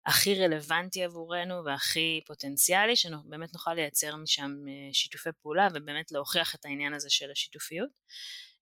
[0.06, 4.50] הכי רלוונטי עבורנו והכי פוטנציאלי, שבאמת נוכל לייצר משם
[4.92, 7.90] שיתופי פעולה ובאמת להוכיח את העניין הזה של השיתופיות.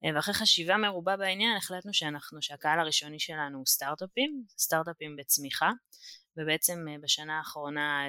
[0.05, 5.71] אה, ואחרי חשיבה מרובה בעניין החלטנו שאנחנו, שהקהל הראשוני שלנו הוא סטארט-אפים, סטארט-אפים בצמיחה,
[6.37, 8.09] ובעצם אה, בשנה האחרונה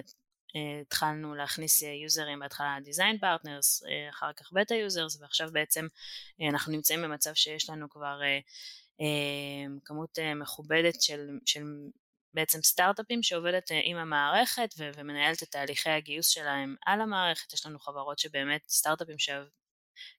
[0.82, 5.88] התחלנו להכניס יוזרים בהתחלה design partners, אחר כך beta users ועכשיו בעצם
[6.50, 8.20] אנחנו נמצאים במצב שיש לנו כבר
[9.86, 11.64] כמות מכובדת של, של
[12.34, 18.20] בעצם סטארט-אפים שעובדת עם המערכת ומנהלת את תהליכי הגיוס שלהם על המערכת, יש לנו חברות
[18.20, 19.20] שבאמת סטארט-אפים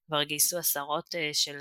[0.05, 1.59] שכבר גייסו עשרות של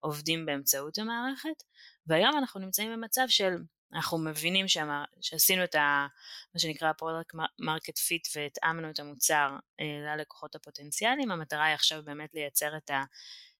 [0.00, 1.62] עובדים באמצעות המערכת
[2.06, 3.56] והיום אנחנו נמצאים במצב של
[3.94, 6.06] אנחנו מבינים שמה, שעשינו את ה,
[6.54, 12.34] מה שנקרא product market fit והתאמנו את המוצר אה, ללקוחות הפוטנציאליים, המטרה היא עכשיו באמת
[12.34, 13.04] לייצר את, ה,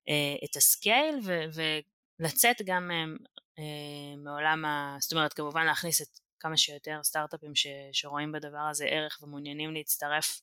[0.08, 1.40] אה, את ה scale ו,
[2.20, 3.04] ולצאת גם אה,
[3.58, 8.84] אה, מעולם, ה, זאת אומרת כמובן להכניס את כמה שיותר סטארט-אפים ש, שרואים בדבר הזה
[8.84, 10.40] ערך ומעוניינים להצטרף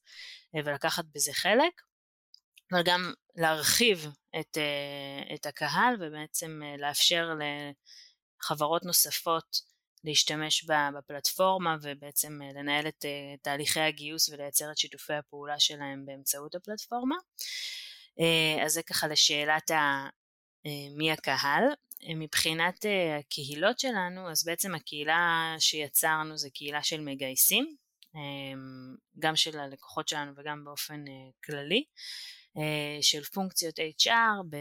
[0.56, 1.82] אה, ולקחת בזה חלק,
[2.72, 4.08] אבל גם להרחיב
[4.40, 7.30] את, אה, את הקהל ובעצם אה, לאפשר
[8.44, 9.62] לחברות נוספות
[10.04, 10.66] להשתמש
[10.98, 13.06] בפלטפורמה ובעצם אה, לנהל את
[13.42, 17.16] תהליכי הגיוס ולייצר את שיתופי הפעולה שלהם באמצעות הפלטפורמה.
[18.66, 19.72] אז זה ככה לשאלת
[20.98, 21.64] מי הקהל.
[22.16, 22.86] מבחינת
[23.20, 27.76] הקהילות שלנו, אז בעצם הקהילה שיצרנו זה קהילה של מגייסים,
[29.20, 31.04] גם של הלקוחות שלנו וגם באופן
[31.44, 31.84] כללי,
[33.02, 34.56] של פונקציות HR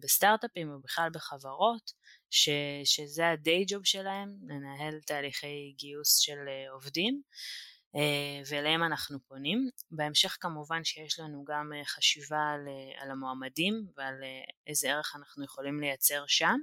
[0.00, 1.92] בסטארט-אפים ובכלל בחברות,
[2.30, 2.48] ש,
[2.84, 7.22] שזה הדיי ג'וב שלהם, לנהל תהליכי גיוס של אה, עובדים,
[7.96, 9.68] אה, ואליהם אנחנו פונים.
[9.90, 14.14] בהמשך כמובן שיש לנו גם אה, חשיבה על, על המועמדים ועל
[14.66, 16.56] איזה ערך אנחנו יכולים לייצר שם.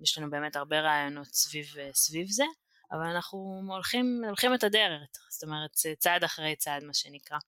[0.00, 2.44] יש לנו באמת הרבה רעיונות סביב, סביב זה,
[2.92, 5.00] אבל אנחנו הולכים, הולכים את הדרך,
[5.30, 7.38] זאת אומרת צעד אחרי צעד מה שנקרא.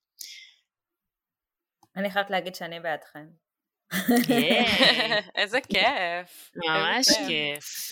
[1.95, 3.27] אני חייבת להגיד שאני בעדכם.
[5.35, 6.51] איזה כיף.
[6.55, 7.89] ממש כיף.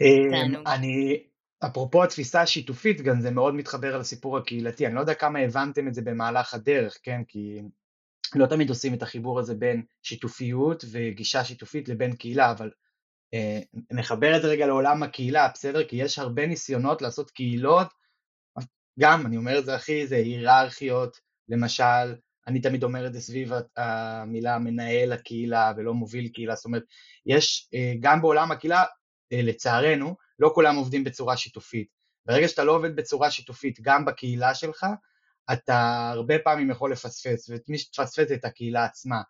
[0.00, 1.22] אמ, אני,
[1.66, 5.94] אפרופו התפיסה השיתופית, גם זה מאוד מתחבר לסיפור הקהילתי, אני לא יודע כמה הבנתם את
[5.94, 7.62] זה במהלך הדרך, כן, כי
[8.34, 12.70] לא תמיד עושים את החיבור הזה בין שיתופיות וגישה שיתופית לבין קהילה, אבל
[13.92, 15.88] נחבר את זה רגע לעולם הקהילה, בסדר?
[15.88, 17.86] כי יש הרבה ניסיונות לעשות קהילות,
[19.00, 22.14] גם, אני אומר את זה הכי, זה היררכיות, למשל,
[22.46, 26.82] אני תמיד אומר את זה סביב המילה מנהל הקהילה ולא מוביל קהילה, זאת אומרת,
[27.26, 28.84] יש גם בעולם הקהילה,
[29.32, 31.88] לצערנו, לא כולם עובדים בצורה שיתופית.
[32.26, 34.86] ברגע שאתה לא עובד בצורה שיתופית גם בקהילה שלך,
[35.52, 39.22] אתה הרבה פעמים יכול לפספס, ואת מי שתפספס את הקהילה עצמה.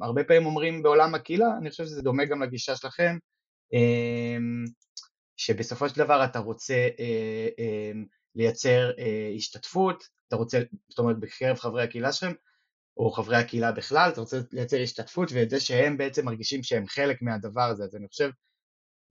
[0.00, 3.16] והרבה פעמים אומרים בעולם הקהילה, אני חושב שזה דומה גם לגישה שלכם,
[5.36, 7.92] שבסופו של דבר אתה רוצה אה,
[8.34, 12.32] לייצר אה, השתתפות, אתה רוצה, זאת אומרת בקרב חברי הקהילה שלכם,
[12.96, 17.22] או חברי הקהילה בכלל, אתה רוצה לייצר השתתפות ואת זה שהם בעצם מרגישים שהם חלק
[17.22, 18.30] מהדבר הזה, אז אני חושב,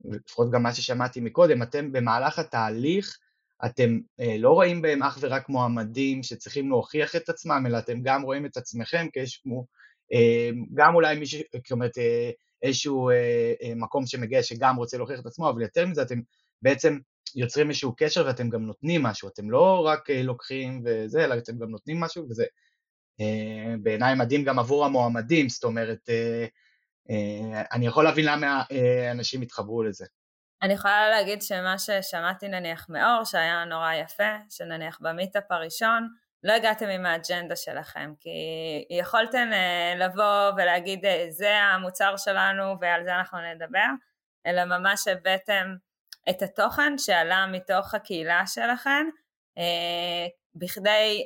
[0.04, 3.18] לפחות גם מה ששמעתי מקודם, אתם במהלך התהליך
[3.66, 8.22] אתם אה, לא רואים בהם אך ורק מועמדים שצריכים להוכיח את עצמם, אלא אתם גם
[8.22, 9.66] רואים את עצמכם כאיש כמו,
[10.12, 12.30] אה, גם אולי מישהו, זאת אומרת, אה,
[12.62, 16.20] איזשהו אה, אה, מקום שמגיע שגם רוצה להוכיח את עצמו, אבל יותר מזה אתם
[16.62, 16.98] בעצם
[17.36, 21.58] יוצרים איזשהו קשר ואתם גם נותנים משהו, אתם לא רק אה, לוקחים וזה, אלא אתם
[21.58, 22.44] גם נותנים משהו, וזה
[23.20, 26.46] אה, בעיניי מדהים גם עבור המועמדים, זאת אומרת, אה,
[27.72, 28.62] אני יכול להבין למה
[29.10, 30.06] אנשים התחברו לזה.
[30.62, 36.08] אני יכולה להגיד שמה ששמעתי נניח מאור, שהיה נורא יפה, שנניח במיטאפ הראשון,
[36.42, 38.30] לא הגעתם עם האג'נדה שלכם, כי
[38.90, 39.48] יכולתם
[39.96, 43.88] לבוא ולהגיד זה המוצר שלנו ועל זה אנחנו נדבר,
[44.46, 45.74] אלא ממש הבאתם
[46.30, 49.06] את התוכן שעלה מתוך הקהילה שלכם,
[49.58, 51.24] אה, בכדי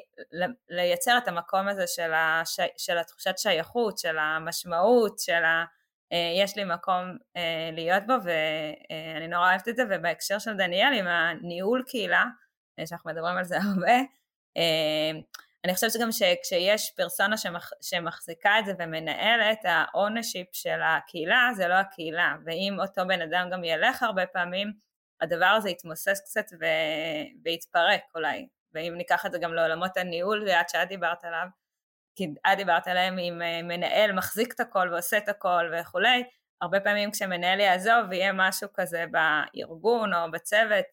[0.68, 2.60] לייצר את המקום הזה של, הש...
[2.76, 5.64] של התחושת שייכות, של המשמעות, של ה...
[6.12, 10.92] אה, יש לי מקום אה, להיות בו ואני נורא אוהבת את זה ובהקשר של דניאל
[10.92, 12.24] עם הניהול קהילה
[12.88, 13.98] שאנחנו מדברים על זה הרבה
[15.64, 21.74] אני חושבת שגם שכשיש פרסונה שמח, שמחזיקה את זה ומנהלת האונשיפ של הקהילה זה לא
[21.74, 24.72] הקהילה ואם אותו בן אדם גם ילך הרבה פעמים
[25.22, 26.64] הדבר הזה יתמוסס קצת ו...
[27.44, 28.48] ויתפרק אולי.
[28.74, 31.46] ואם ניקח את זה גם לעולמות הניהול שאת דיברת עליו
[32.16, 36.24] כי את דיברת עליהם אם אה, מנהל מחזיק את הכל ועושה את הכל וכולי,
[36.60, 40.84] הרבה פעמים כשמנהל יעזוב ויהיה משהו כזה בארגון או בצוות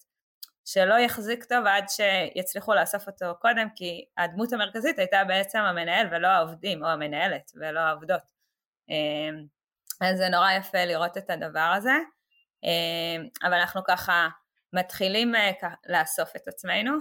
[0.65, 6.27] שלא יחזיק טוב עד שיצליחו לאסוף אותו קודם כי הדמות המרכזית הייתה בעצם המנהל ולא
[6.27, 8.21] העובדים או המנהלת ולא העובדות.
[8.89, 9.45] אמ,
[10.01, 11.93] אז זה נורא יפה לראות את הדבר הזה
[13.43, 14.29] אבל אנחנו ככה
[14.73, 15.51] מתחילים אה,
[15.87, 16.91] לאסוף את עצמנו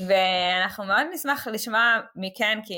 [0.06, 2.74] ואנחנו מאוד נשמח לשמוע מכן כי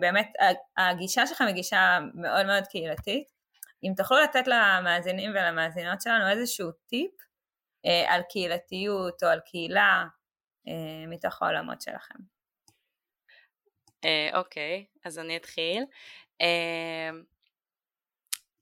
[0.00, 0.32] באמת
[0.76, 3.36] הגישה שלכם היא גישה מאוד מאוד קהילתית
[3.84, 7.10] אם תוכלו לתת למאזינים ולמאזינות שלנו איזשהו טיפ
[7.86, 10.04] אה, על קהילתיות או על קהילה
[10.68, 12.18] אה, מתוך העולמות שלכם.
[14.34, 15.84] אוקיי, uh, okay, אז אני אתחיל.
[16.42, 17.35] Uh,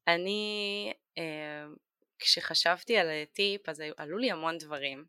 [0.09, 1.23] אני uh,
[2.19, 5.05] כשחשבתי על טיפ אז עלו לי המון דברים,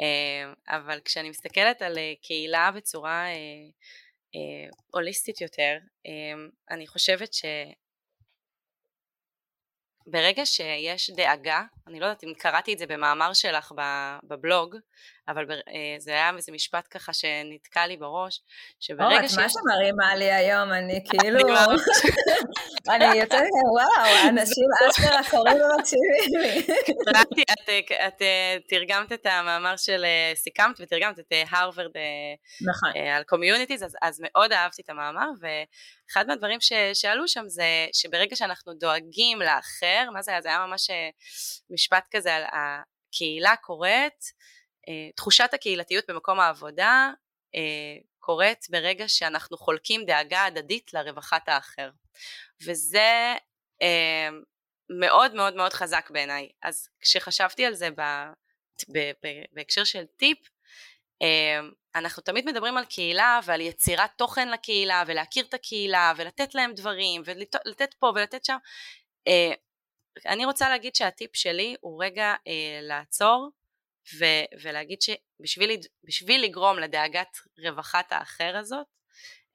[0.00, 5.78] אה, אבל כשאני מסתכלת על אה, קהילה בצורה אה, הוליסטית יותר,
[6.70, 7.44] אני חושבת ש...
[10.06, 13.72] ברגע שיש דאגה, אני לא יודעת אם קראתי את זה במאמר שלך
[14.22, 14.76] בבלוג,
[15.30, 18.40] אבל אה, זה היה איזה משפט ככה שנתקע לי בראש,
[18.80, 19.38] שברגע ש...
[19.38, 21.40] או, את מה שמרימה לי היום, אני כאילו...
[22.90, 23.40] אני יוצאת,
[23.72, 27.44] וואו, אנשים אשכרה קוראים ומקשיבים לי.
[28.06, 31.90] את אה, תרגמת את המאמר של, אה, סיכמת ותרגמת את הרווארד
[32.68, 32.90] נכון.
[33.16, 36.58] על communities, אז מאוד אהבתי את המאמר, ואחד מהדברים
[36.92, 40.42] שעלו שם זה שברגע שאנחנו דואגים לאחר, מה זה היה?
[40.42, 40.90] זה היה ממש
[41.70, 44.59] משפט כזה על הקהילה קוראת, אה,
[45.16, 47.10] תחושת הקהילתיות במקום העבודה
[47.54, 51.90] אה, קורית ברגע שאנחנו חולקים דאגה הדדית לרווחת האחר.
[52.64, 53.34] וזה
[53.82, 54.28] אה,
[55.00, 56.48] מאוד מאוד מאוד חזק בעיניי.
[56.62, 57.88] אז כשחשבתי על זה
[59.52, 60.38] בהקשר של טיפ
[61.94, 67.22] אנחנו תמיד מדברים על קהילה ועל יצירת תוכן לקהילה ולהכיר את הקהילה ולתת להם דברים
[67.24, 68.56] ולתת פה ולתת שם.
[70.26, 72.34] אני רוצה להגיד שהטיפ שלי הוא רגע
[72.82, 73.50] לעצור
[74.18, 78.86] ו- ולהגיד שבשביל לגרום לדאגת רווחת האחר הזאת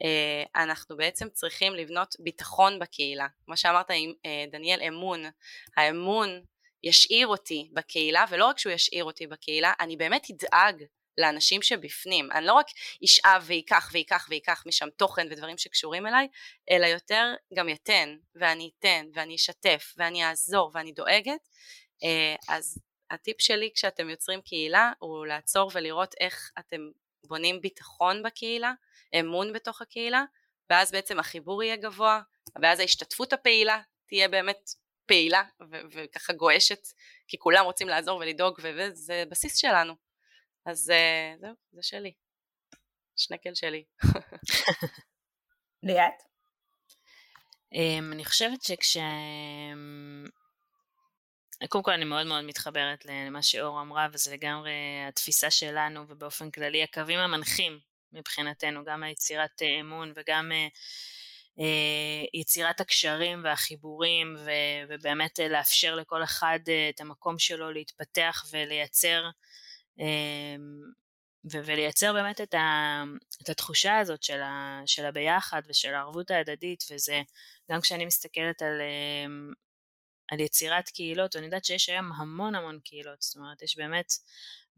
[0.04, 3.28] אה, אנחנו בעצם צריכים לבנות ביטחון בקהילה.
[3.46, 5.24] כמו שאמרת אה, דניאל אמון
[5.78, 6.42] האמון
[6.84, 10.84] ישאיר אותי בקהילה ולא רק שהוא ישאיר אותי בקהילה אני באמת אדאג
[11.18, 12.32] לאנשים שבפנים.
[12.32, 12.66] אני לא רק
[13.06, 16.28] אשאב וייקח וייקח וייקח משם תוכן ודברים שקשורים אליי
[16.72, 21.50] אלא יותר גם יתן ואני אתן ואני אשתף ואני אעזור ואני דואגת
[22.04, 22.78] אה, אז
[23.16, 26.90] הטיפ שלי כשאתם יוצרים קהילה הוא לעצור ולראות איך אתם
[27.28, 28.74] בונים ביטחון בקהילה,
[29.20, 30.24] אמון בתוך הקהילה,
[30.70, 32.22] ואז בעצם החיבור יהיה גבוה,
[32.62, 34.70] ואז ההשתתפות הפעילה תהיה באמת
[35.06, 36.88] פעילה ו- וככה גועשת,
[37.28, 39.94] כי כולם רוצים לעזור ולדאוג וזה בסיס שלנו.
[40.66, 42.14] אז uh, זהו, זה שלי.
[43.16, 43.84] שנקל שלי.
[45.84, 46.22] ליאת?
[47.74, 48.98] Um, אני חושבת שכש...
[51.70, 54.72] קודם כל אני מאוד מאוד מתחברת למה שאור אמרה וזה לגמרי
[55.08, 57.80] התפיסה שלנו ובאופן כללי הקווים המנחים
[58.14, 61.64] מבחינתנו גם היצירת אמון וגם uh,
[62.34, 69.24] יצירת הקשרים והחיבורים ו- ובאמת לאפשר לכל אחד את המקום שלו להתפתח ולייצר
[71.52, 73.04] ו- ולייצר באמת את, ה-
[73.44, 77.22] את התחושה הזאת של, ה- של הביחד ושל הערבות ההדדית וזה
[77.72, 78.82] גם כשאני מסתכלת על,
[80.32, 84.14] על יצירת קהילות, ואני יודעת שיש היום המון המון קהילות, זאת אומרת יש באמת,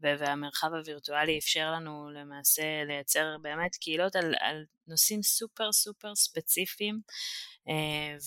[0.00, 7.00] והמרחב הווירטואלי אפשר לנו למעשה לייצר באמת קהילות על, על נושאים סופר סופר ספציפיים,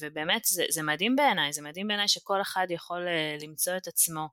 [0.02, 3.08] ובאמת זה, זה מדהים בעיניי, זה מדהים בעיניי שכל אחד יכול
[3.42, 4.28] למצוא את עצמו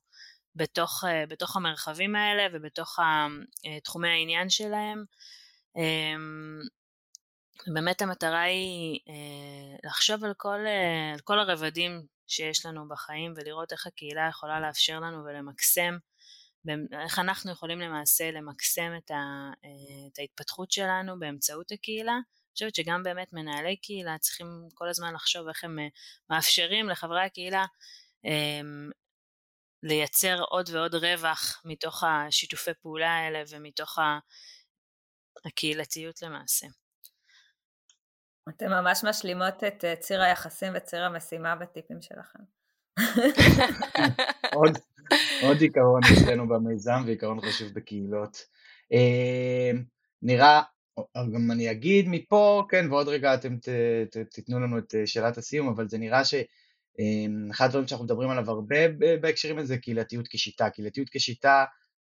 [0.55, 2.99] בתוך, בתוך המרחבים האלה ובתוך
[3.85, 5.05] תחומי העניין שלהם.
[7.67, 13.73] באמת המטרה היא אה, לחשוב על כל, אה, על כל הרבדים שיש לנו בחיים ולראות
[13.73, 15.99] איך הקהילה יכולה לאפשר לנו ולמקסם,
[17.05, 19.15] איך אנחנו יכולים למעשה למקסם את, ה,
[19.65, 22.13] אה, את ההתפתחות שלנו באמצעות הקהילה.
[22.13, 25.79] אני חושבת שגם באמת מנהלי קהילה צריכים כל הזמן לחשוב איך הם
[26.31, 27.65] מאפשרים לחברי הקהילה
[29.83, 33.99] לייצר עוד ועוד רווח מתוך השיתופי פעולה האלה ומתוך
[35.45, 36.67] הקהילתיות למעשה.
[38.51, 42.39] אתן ממש משלימות את אה, ציר היחסים וציר המשימה בטיפים שלכם.
[44.55, 44.79] עוד,
[45.43, 48.37] עוד עיקרון אצלנו במיזם ועיקרון חשוב בקהילות.
[48.93, 49.71] אה,
[50.23, 50.63] נראה,
[51.17, 53.69] גם אני אגיד מפה, כן, ועוד רגע אתם ת,
[54.11, 58.51] ת, תיתנו לנו את אה, שאלת הסיום, אבל זה נראה שאחד הדברים שאנחנו מדברים עליו
[58.51, 58.89] הרבה
[59.21, 60.71] בהקשרים הזה זה קהילתיות כשיטה.
[60.71, 61.65] קהילתיות כשיטה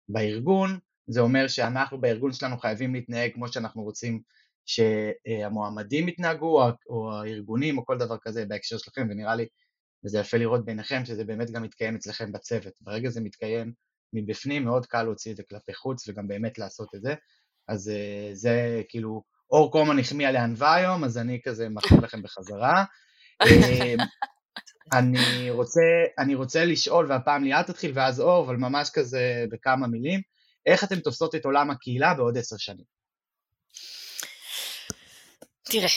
[0.09, 4.21] בארגון, זה אומר שאנחנו בארגון שלנו חייבים להתנהג כמו שאנחנו רוצים
[4.67, 9.47] שהמועמדים יתנהגו, או הארגונים, או כל דבר כזה בהקשר שלכם, ונראה לי,
[10.05, 12.73] וזה יפה לראות בעיניכם, שזה באמת גם מתקיים אצלכם בצוות.
[12.81, 13.73] ברגע זה מתקיים
[14.13, 17.15] מבפנים, מאוד קל להוציא את זה כלפי חוץ, וגם באמת לעשות את זה.
[17.69, 22.85] אז אה, זה כאילו, אור קומן החמיאה לענווה היום, אז אני כזה מחמיא לכם בחזרה.
[23.43, 23.99] אמ,
[24.99, 25.81] אני רוצה,
[26.19, 30.21] אני רוצה לשאול, והפעם ליאת תתחיל ואז אור, אבל ממש כזה בכמה מילים,
[30.67, 32.85] איך אתם תופסות את עולם הקהילה בעוד עשר שנים?
[35.71, 35.89] תראה,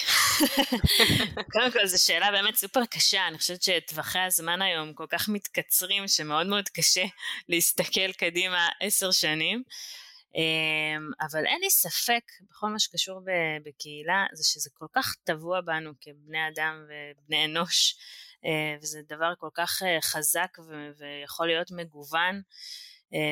[1.53, 6.07] קודם כל זו שאלה באמת סופר קשה, אני חושבת שטווחי הזמן היום כל כך מתקצרים
[6.07, 7.03] שמאוד מאוד קשה
[7.49, 9.63] להסתכל קדימה עשר שנים,
[10.36, 13.22] אמ, אבל אין לי ספק בכל מה שקשור
[13.65, 17.95] בקהילה זה שזה כל כך טבוע בנו כבני אדם ובני אנוש
[18.45, 20.57] אה, וזה דבר כל כך אה, חזק
[20.97, 22.41] ויכול להיות מגוון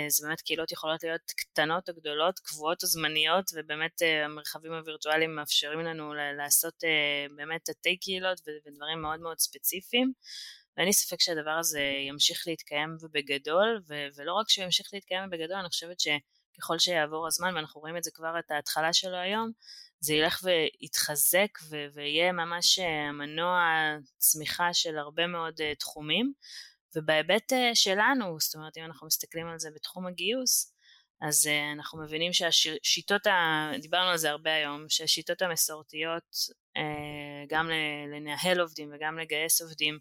[0.07, 5.35] זה באמת קהילות יכולות להיות קטנות או גדולות, קבועות או זמניות, ובאמת אה, המרחבים הווירטואליים
[5.35, 10.13] מאפשרים לנו לעשות אה, באמת תתי קהילות ודברים מאוד מאוד ספציפיים.
[10.77, 13.81] ואין לי ספק שהדבר הזה ימשיך להתקיים ובגדול,
[14.15, 18.11] ולא רק שהוא ימשיך להתקיים בגדול, אני חושבת שככל שיעבור הזמן, ואנחנו רואים את זה
[18.13, 19.51] כבר את ההתחלה שלו היום,
[19.99, 21.59] זה ילך ויתחזק
[21.93, 22.79] ויהיה ממש
[23.13, 23.59] מנוע
[24.17, 26.33] צמיחה של הרבה מאוד תחומים.
[26.95, 30.73] ובהיבט אה, שלנו, זאת אומרת אם אנחנו מסתכלים על זה בתחום הגיוס,
[31.21, 33.71] אז uh, אנחנו מבינים שהשיטות, ה...
[33.81, 36.35] דיברנו על זה הרבה היום, שהשיטות המסורתיות
[36.77, 36.81] uh,
[37.49, 37.69] גם
[38.11, 39.99] לנהל עובדים וגם לגייס עובדים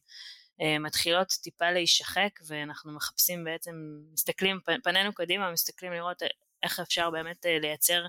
[0.80, 3.72] מתחילות טיפה להישחק ואנחנו מחפשים בעצם,
[4.12, 6.22] מסתכלים, פנינו קדימה, מסתכלים לראות
[6.62, 8.06] איך אפשר באמת לייצר,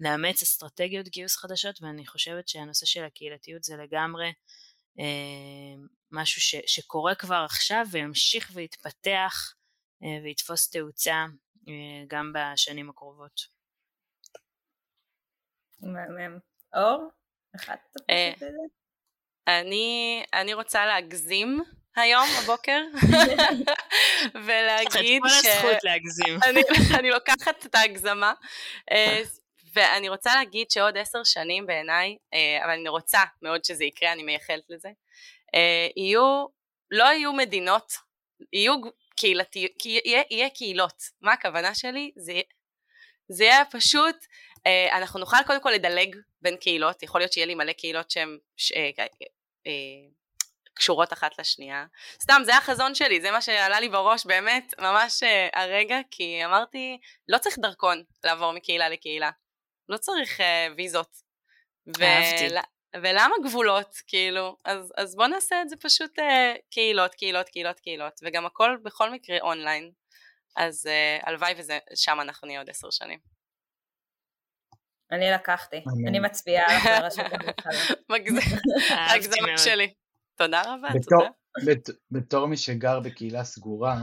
[0.00, 4.32] לאמץ אסטרטגיות גיוס חדשות ואני חושבת שהנושא של הקהילתיות זה לגמרי
[4.98, 9.54] אה, משהו ש, שקורה כבר עכשיו וימשיך ויתפתח
[10.02, 11.24] אה, ויתפוס תאוצה
[11.68, 13.40] אה, גם בשנים הקרובות.
[15.80, 16.38] מהמם.
[16.74, 17.08] אור?
[17.54, 18.46] איך את תופסת את זה?
[19.48, 21.60] אני, אני רוצה להגזים
[21.96, 22.80] היום בבוקר
[24.46, 25.36] ולהגיד ש...
[25.36, 26.38] את כל הזכות להגזים.
[26.48, 26.62] אני,
[26.98, 28.32] אני לוקחת את ההגזמה
[29.74, 34.22] ואני רוצה להגיד שעוד עשר שנים בעיניי, אה, אבל אני רוצה מאוד שזה יקרה, אני
[34.22, 34.92] מייחלת לזה, אה,
[35.96, 36.46] יהיו,
[36.90, 37.92] לא יהיו מדינות,
[38.52, 38.74] יהיו
[39.16, 41.02] קהילתיות, יהיה, יהיה קהילות.
[41.20, 42.12] מה הכוונה שלי?
[42.16, 42.40] זה,
[43.28, 44.16] זה יהיה פשוט,
[44.66, 48.38] אה, אנחנו נוכל קודם כל לדלג בין קהילות, יכול להיות שיהיה לי מלא קהילות שהן
[50.74, 51.86] קשורות אחת לשנייה.
[52.22, 55.22] סתם, זה החזון שלי, זה מה שעלה לי בראש באמת, ממש
[55.52, 59.30] הרגע, כי אמרתי, לא צריך דרכון לעבור מקהילה לקהילה.
[59.88, 60.42] לא צריך uh,
[60.76, 61.16] ויזות.
[62.02, 62.77] אהבתי.
[62.96, 64.56] ולמה גבולות, כאילו?
[64.64, 69.10] אז, אז בוא נעשה את זה פשוט אה, קהילות, קהילות, קהילות, קהילות, וגם הכל בכל
[69.10, 69.90] מקרה אונליין.
[70.56, 73.18] אז אה, הלוואי ושם אנחנו נהיה עוד עשר שנים.
[75.12, 77.26] אני לקחתי, אני מצביעה על הרשות
[78.90, 79.94] הגזמה שלי.
[80.38, 81.30] תודה רבה, תודה.
[82.10, 83.96] בתור מי שגר בקהילה סגורה,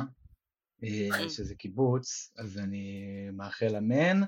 [0.83, 4.21] אה, שזה קיבוץ, אז אני מאחל אמן.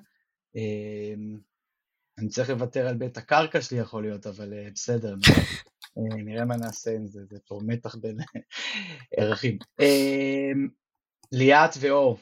[2.18, 5.16] אה, אני צריך לוותר על בית הקרקע שלי יכול להיות, אבל אה, בסדר,
[6.26, 8.18] נראה מה נעשה עם זה, זה פה מתח בין
[9.18, 9.58] ערכים.
[11.32, 12.20] ליאת ואור,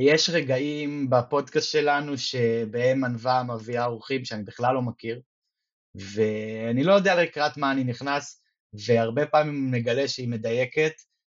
[0.00, 5.20] יש רגעים בפודקאסט שלנו שבהם ענווה מביאה אורחים שאני בכלל לא מכיר,
[5.94, 8.42] ואני לא יודע לקראת מה אני נכנס,
[8.86, 10.92] והרבה פעמים נגלה שהיא מדייקת,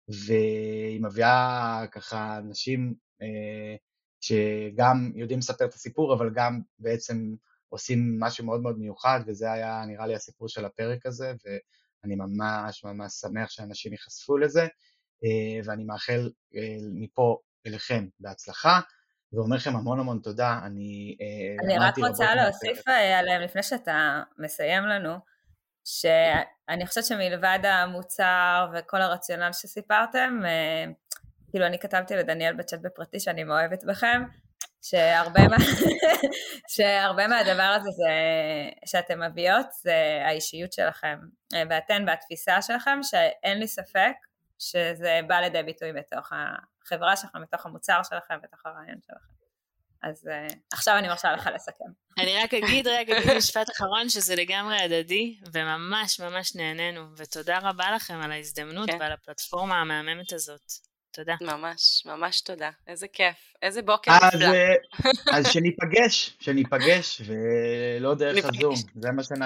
[0.08, 3.76] והיא מביאה ככה אנשים אה,
[4.20, 7.34] שגם יודעים לספר את הסיפור, אבל גם בעצם
[7.70, 12.84] עושים משהו מאוד מאוד מיוחד, וזה היה נראה לי הסיפור של הפרק הזה, ואני ממש
[12.84, 14.62] ממש שמח שאנשים ייחשפו לזה,
[15.24, 18.80] אה, ואני מאחל אה, מפה אליכם בהצלחה.
[19.32, 21.16] ואומר לכם המון המון תודה, אני...
[21.20, 25.14] אה, אני רק רוצה להוסיף עליהם לפני שאתה מסיים לנו,
[25.84, 30.40] שאני חושבת שמלבד המוצר וכל הרציונל שסיפרתם,
[31.50, 34.22] כאילו אני כתבתי לדניאל בצ'אט בפרטי שאני מאוהבת בכם,
[34.82, 35.56] שהרבה, מה,
[36.74, 38.10] שהרבה מהדבר הזה זה,
[38.86, 41.18] שאתם מביאות זה האישיות שלכם,
[41.54, 44.12] אה, ואתן והתפיסה שלכם, שאין לי ספק
[44.58, 49.40] שזה בא לידי ביטוי בתוך החברה שלכם, בתוך המוצר שלכם, בתוך הרעיון שלכם.
[50.02, 51.84] אז uh, עכשיו אני מרשה לך לסכם.
[52.18, 57.90] אני רק אגיד רגע, אגיד משפט אחרון, שזה לגמרי הדדי, וממש ממש נהנינו, ותודה רבה
[57.94, 58.96] לכם על ההזדמנות כן.
[59.00, 60.89] ועל הפלטפורמה המהממת הזאת.
[61.12, 61.34] תודה.
[61.40, 62.70] ממש, ממש תודה.
[62.86, 63.36] איזה כיף.
[63.62, 64.46] איזה בוקר נפלא.
[64.46, 64.74] אה,
[65.36, 68.74] אז שניפגש, שניפגש, ולא דרך הזום.
[68.94, 69.40] זה מה שנ...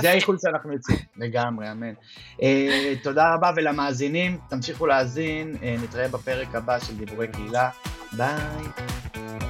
[0.00, 0.98] זה האיחול שאנחנו יוצאים.
[1.16, 1.94] לגמרי, אמן.
[2.32, 2.42] Uh,
[3.02, 7.70] תודה רבה, ולמאזינים, תמשיכו להאזין, uh, נתראה בפרק הבא של דיבורי קהילה.
[8.12, 9.45] ביי.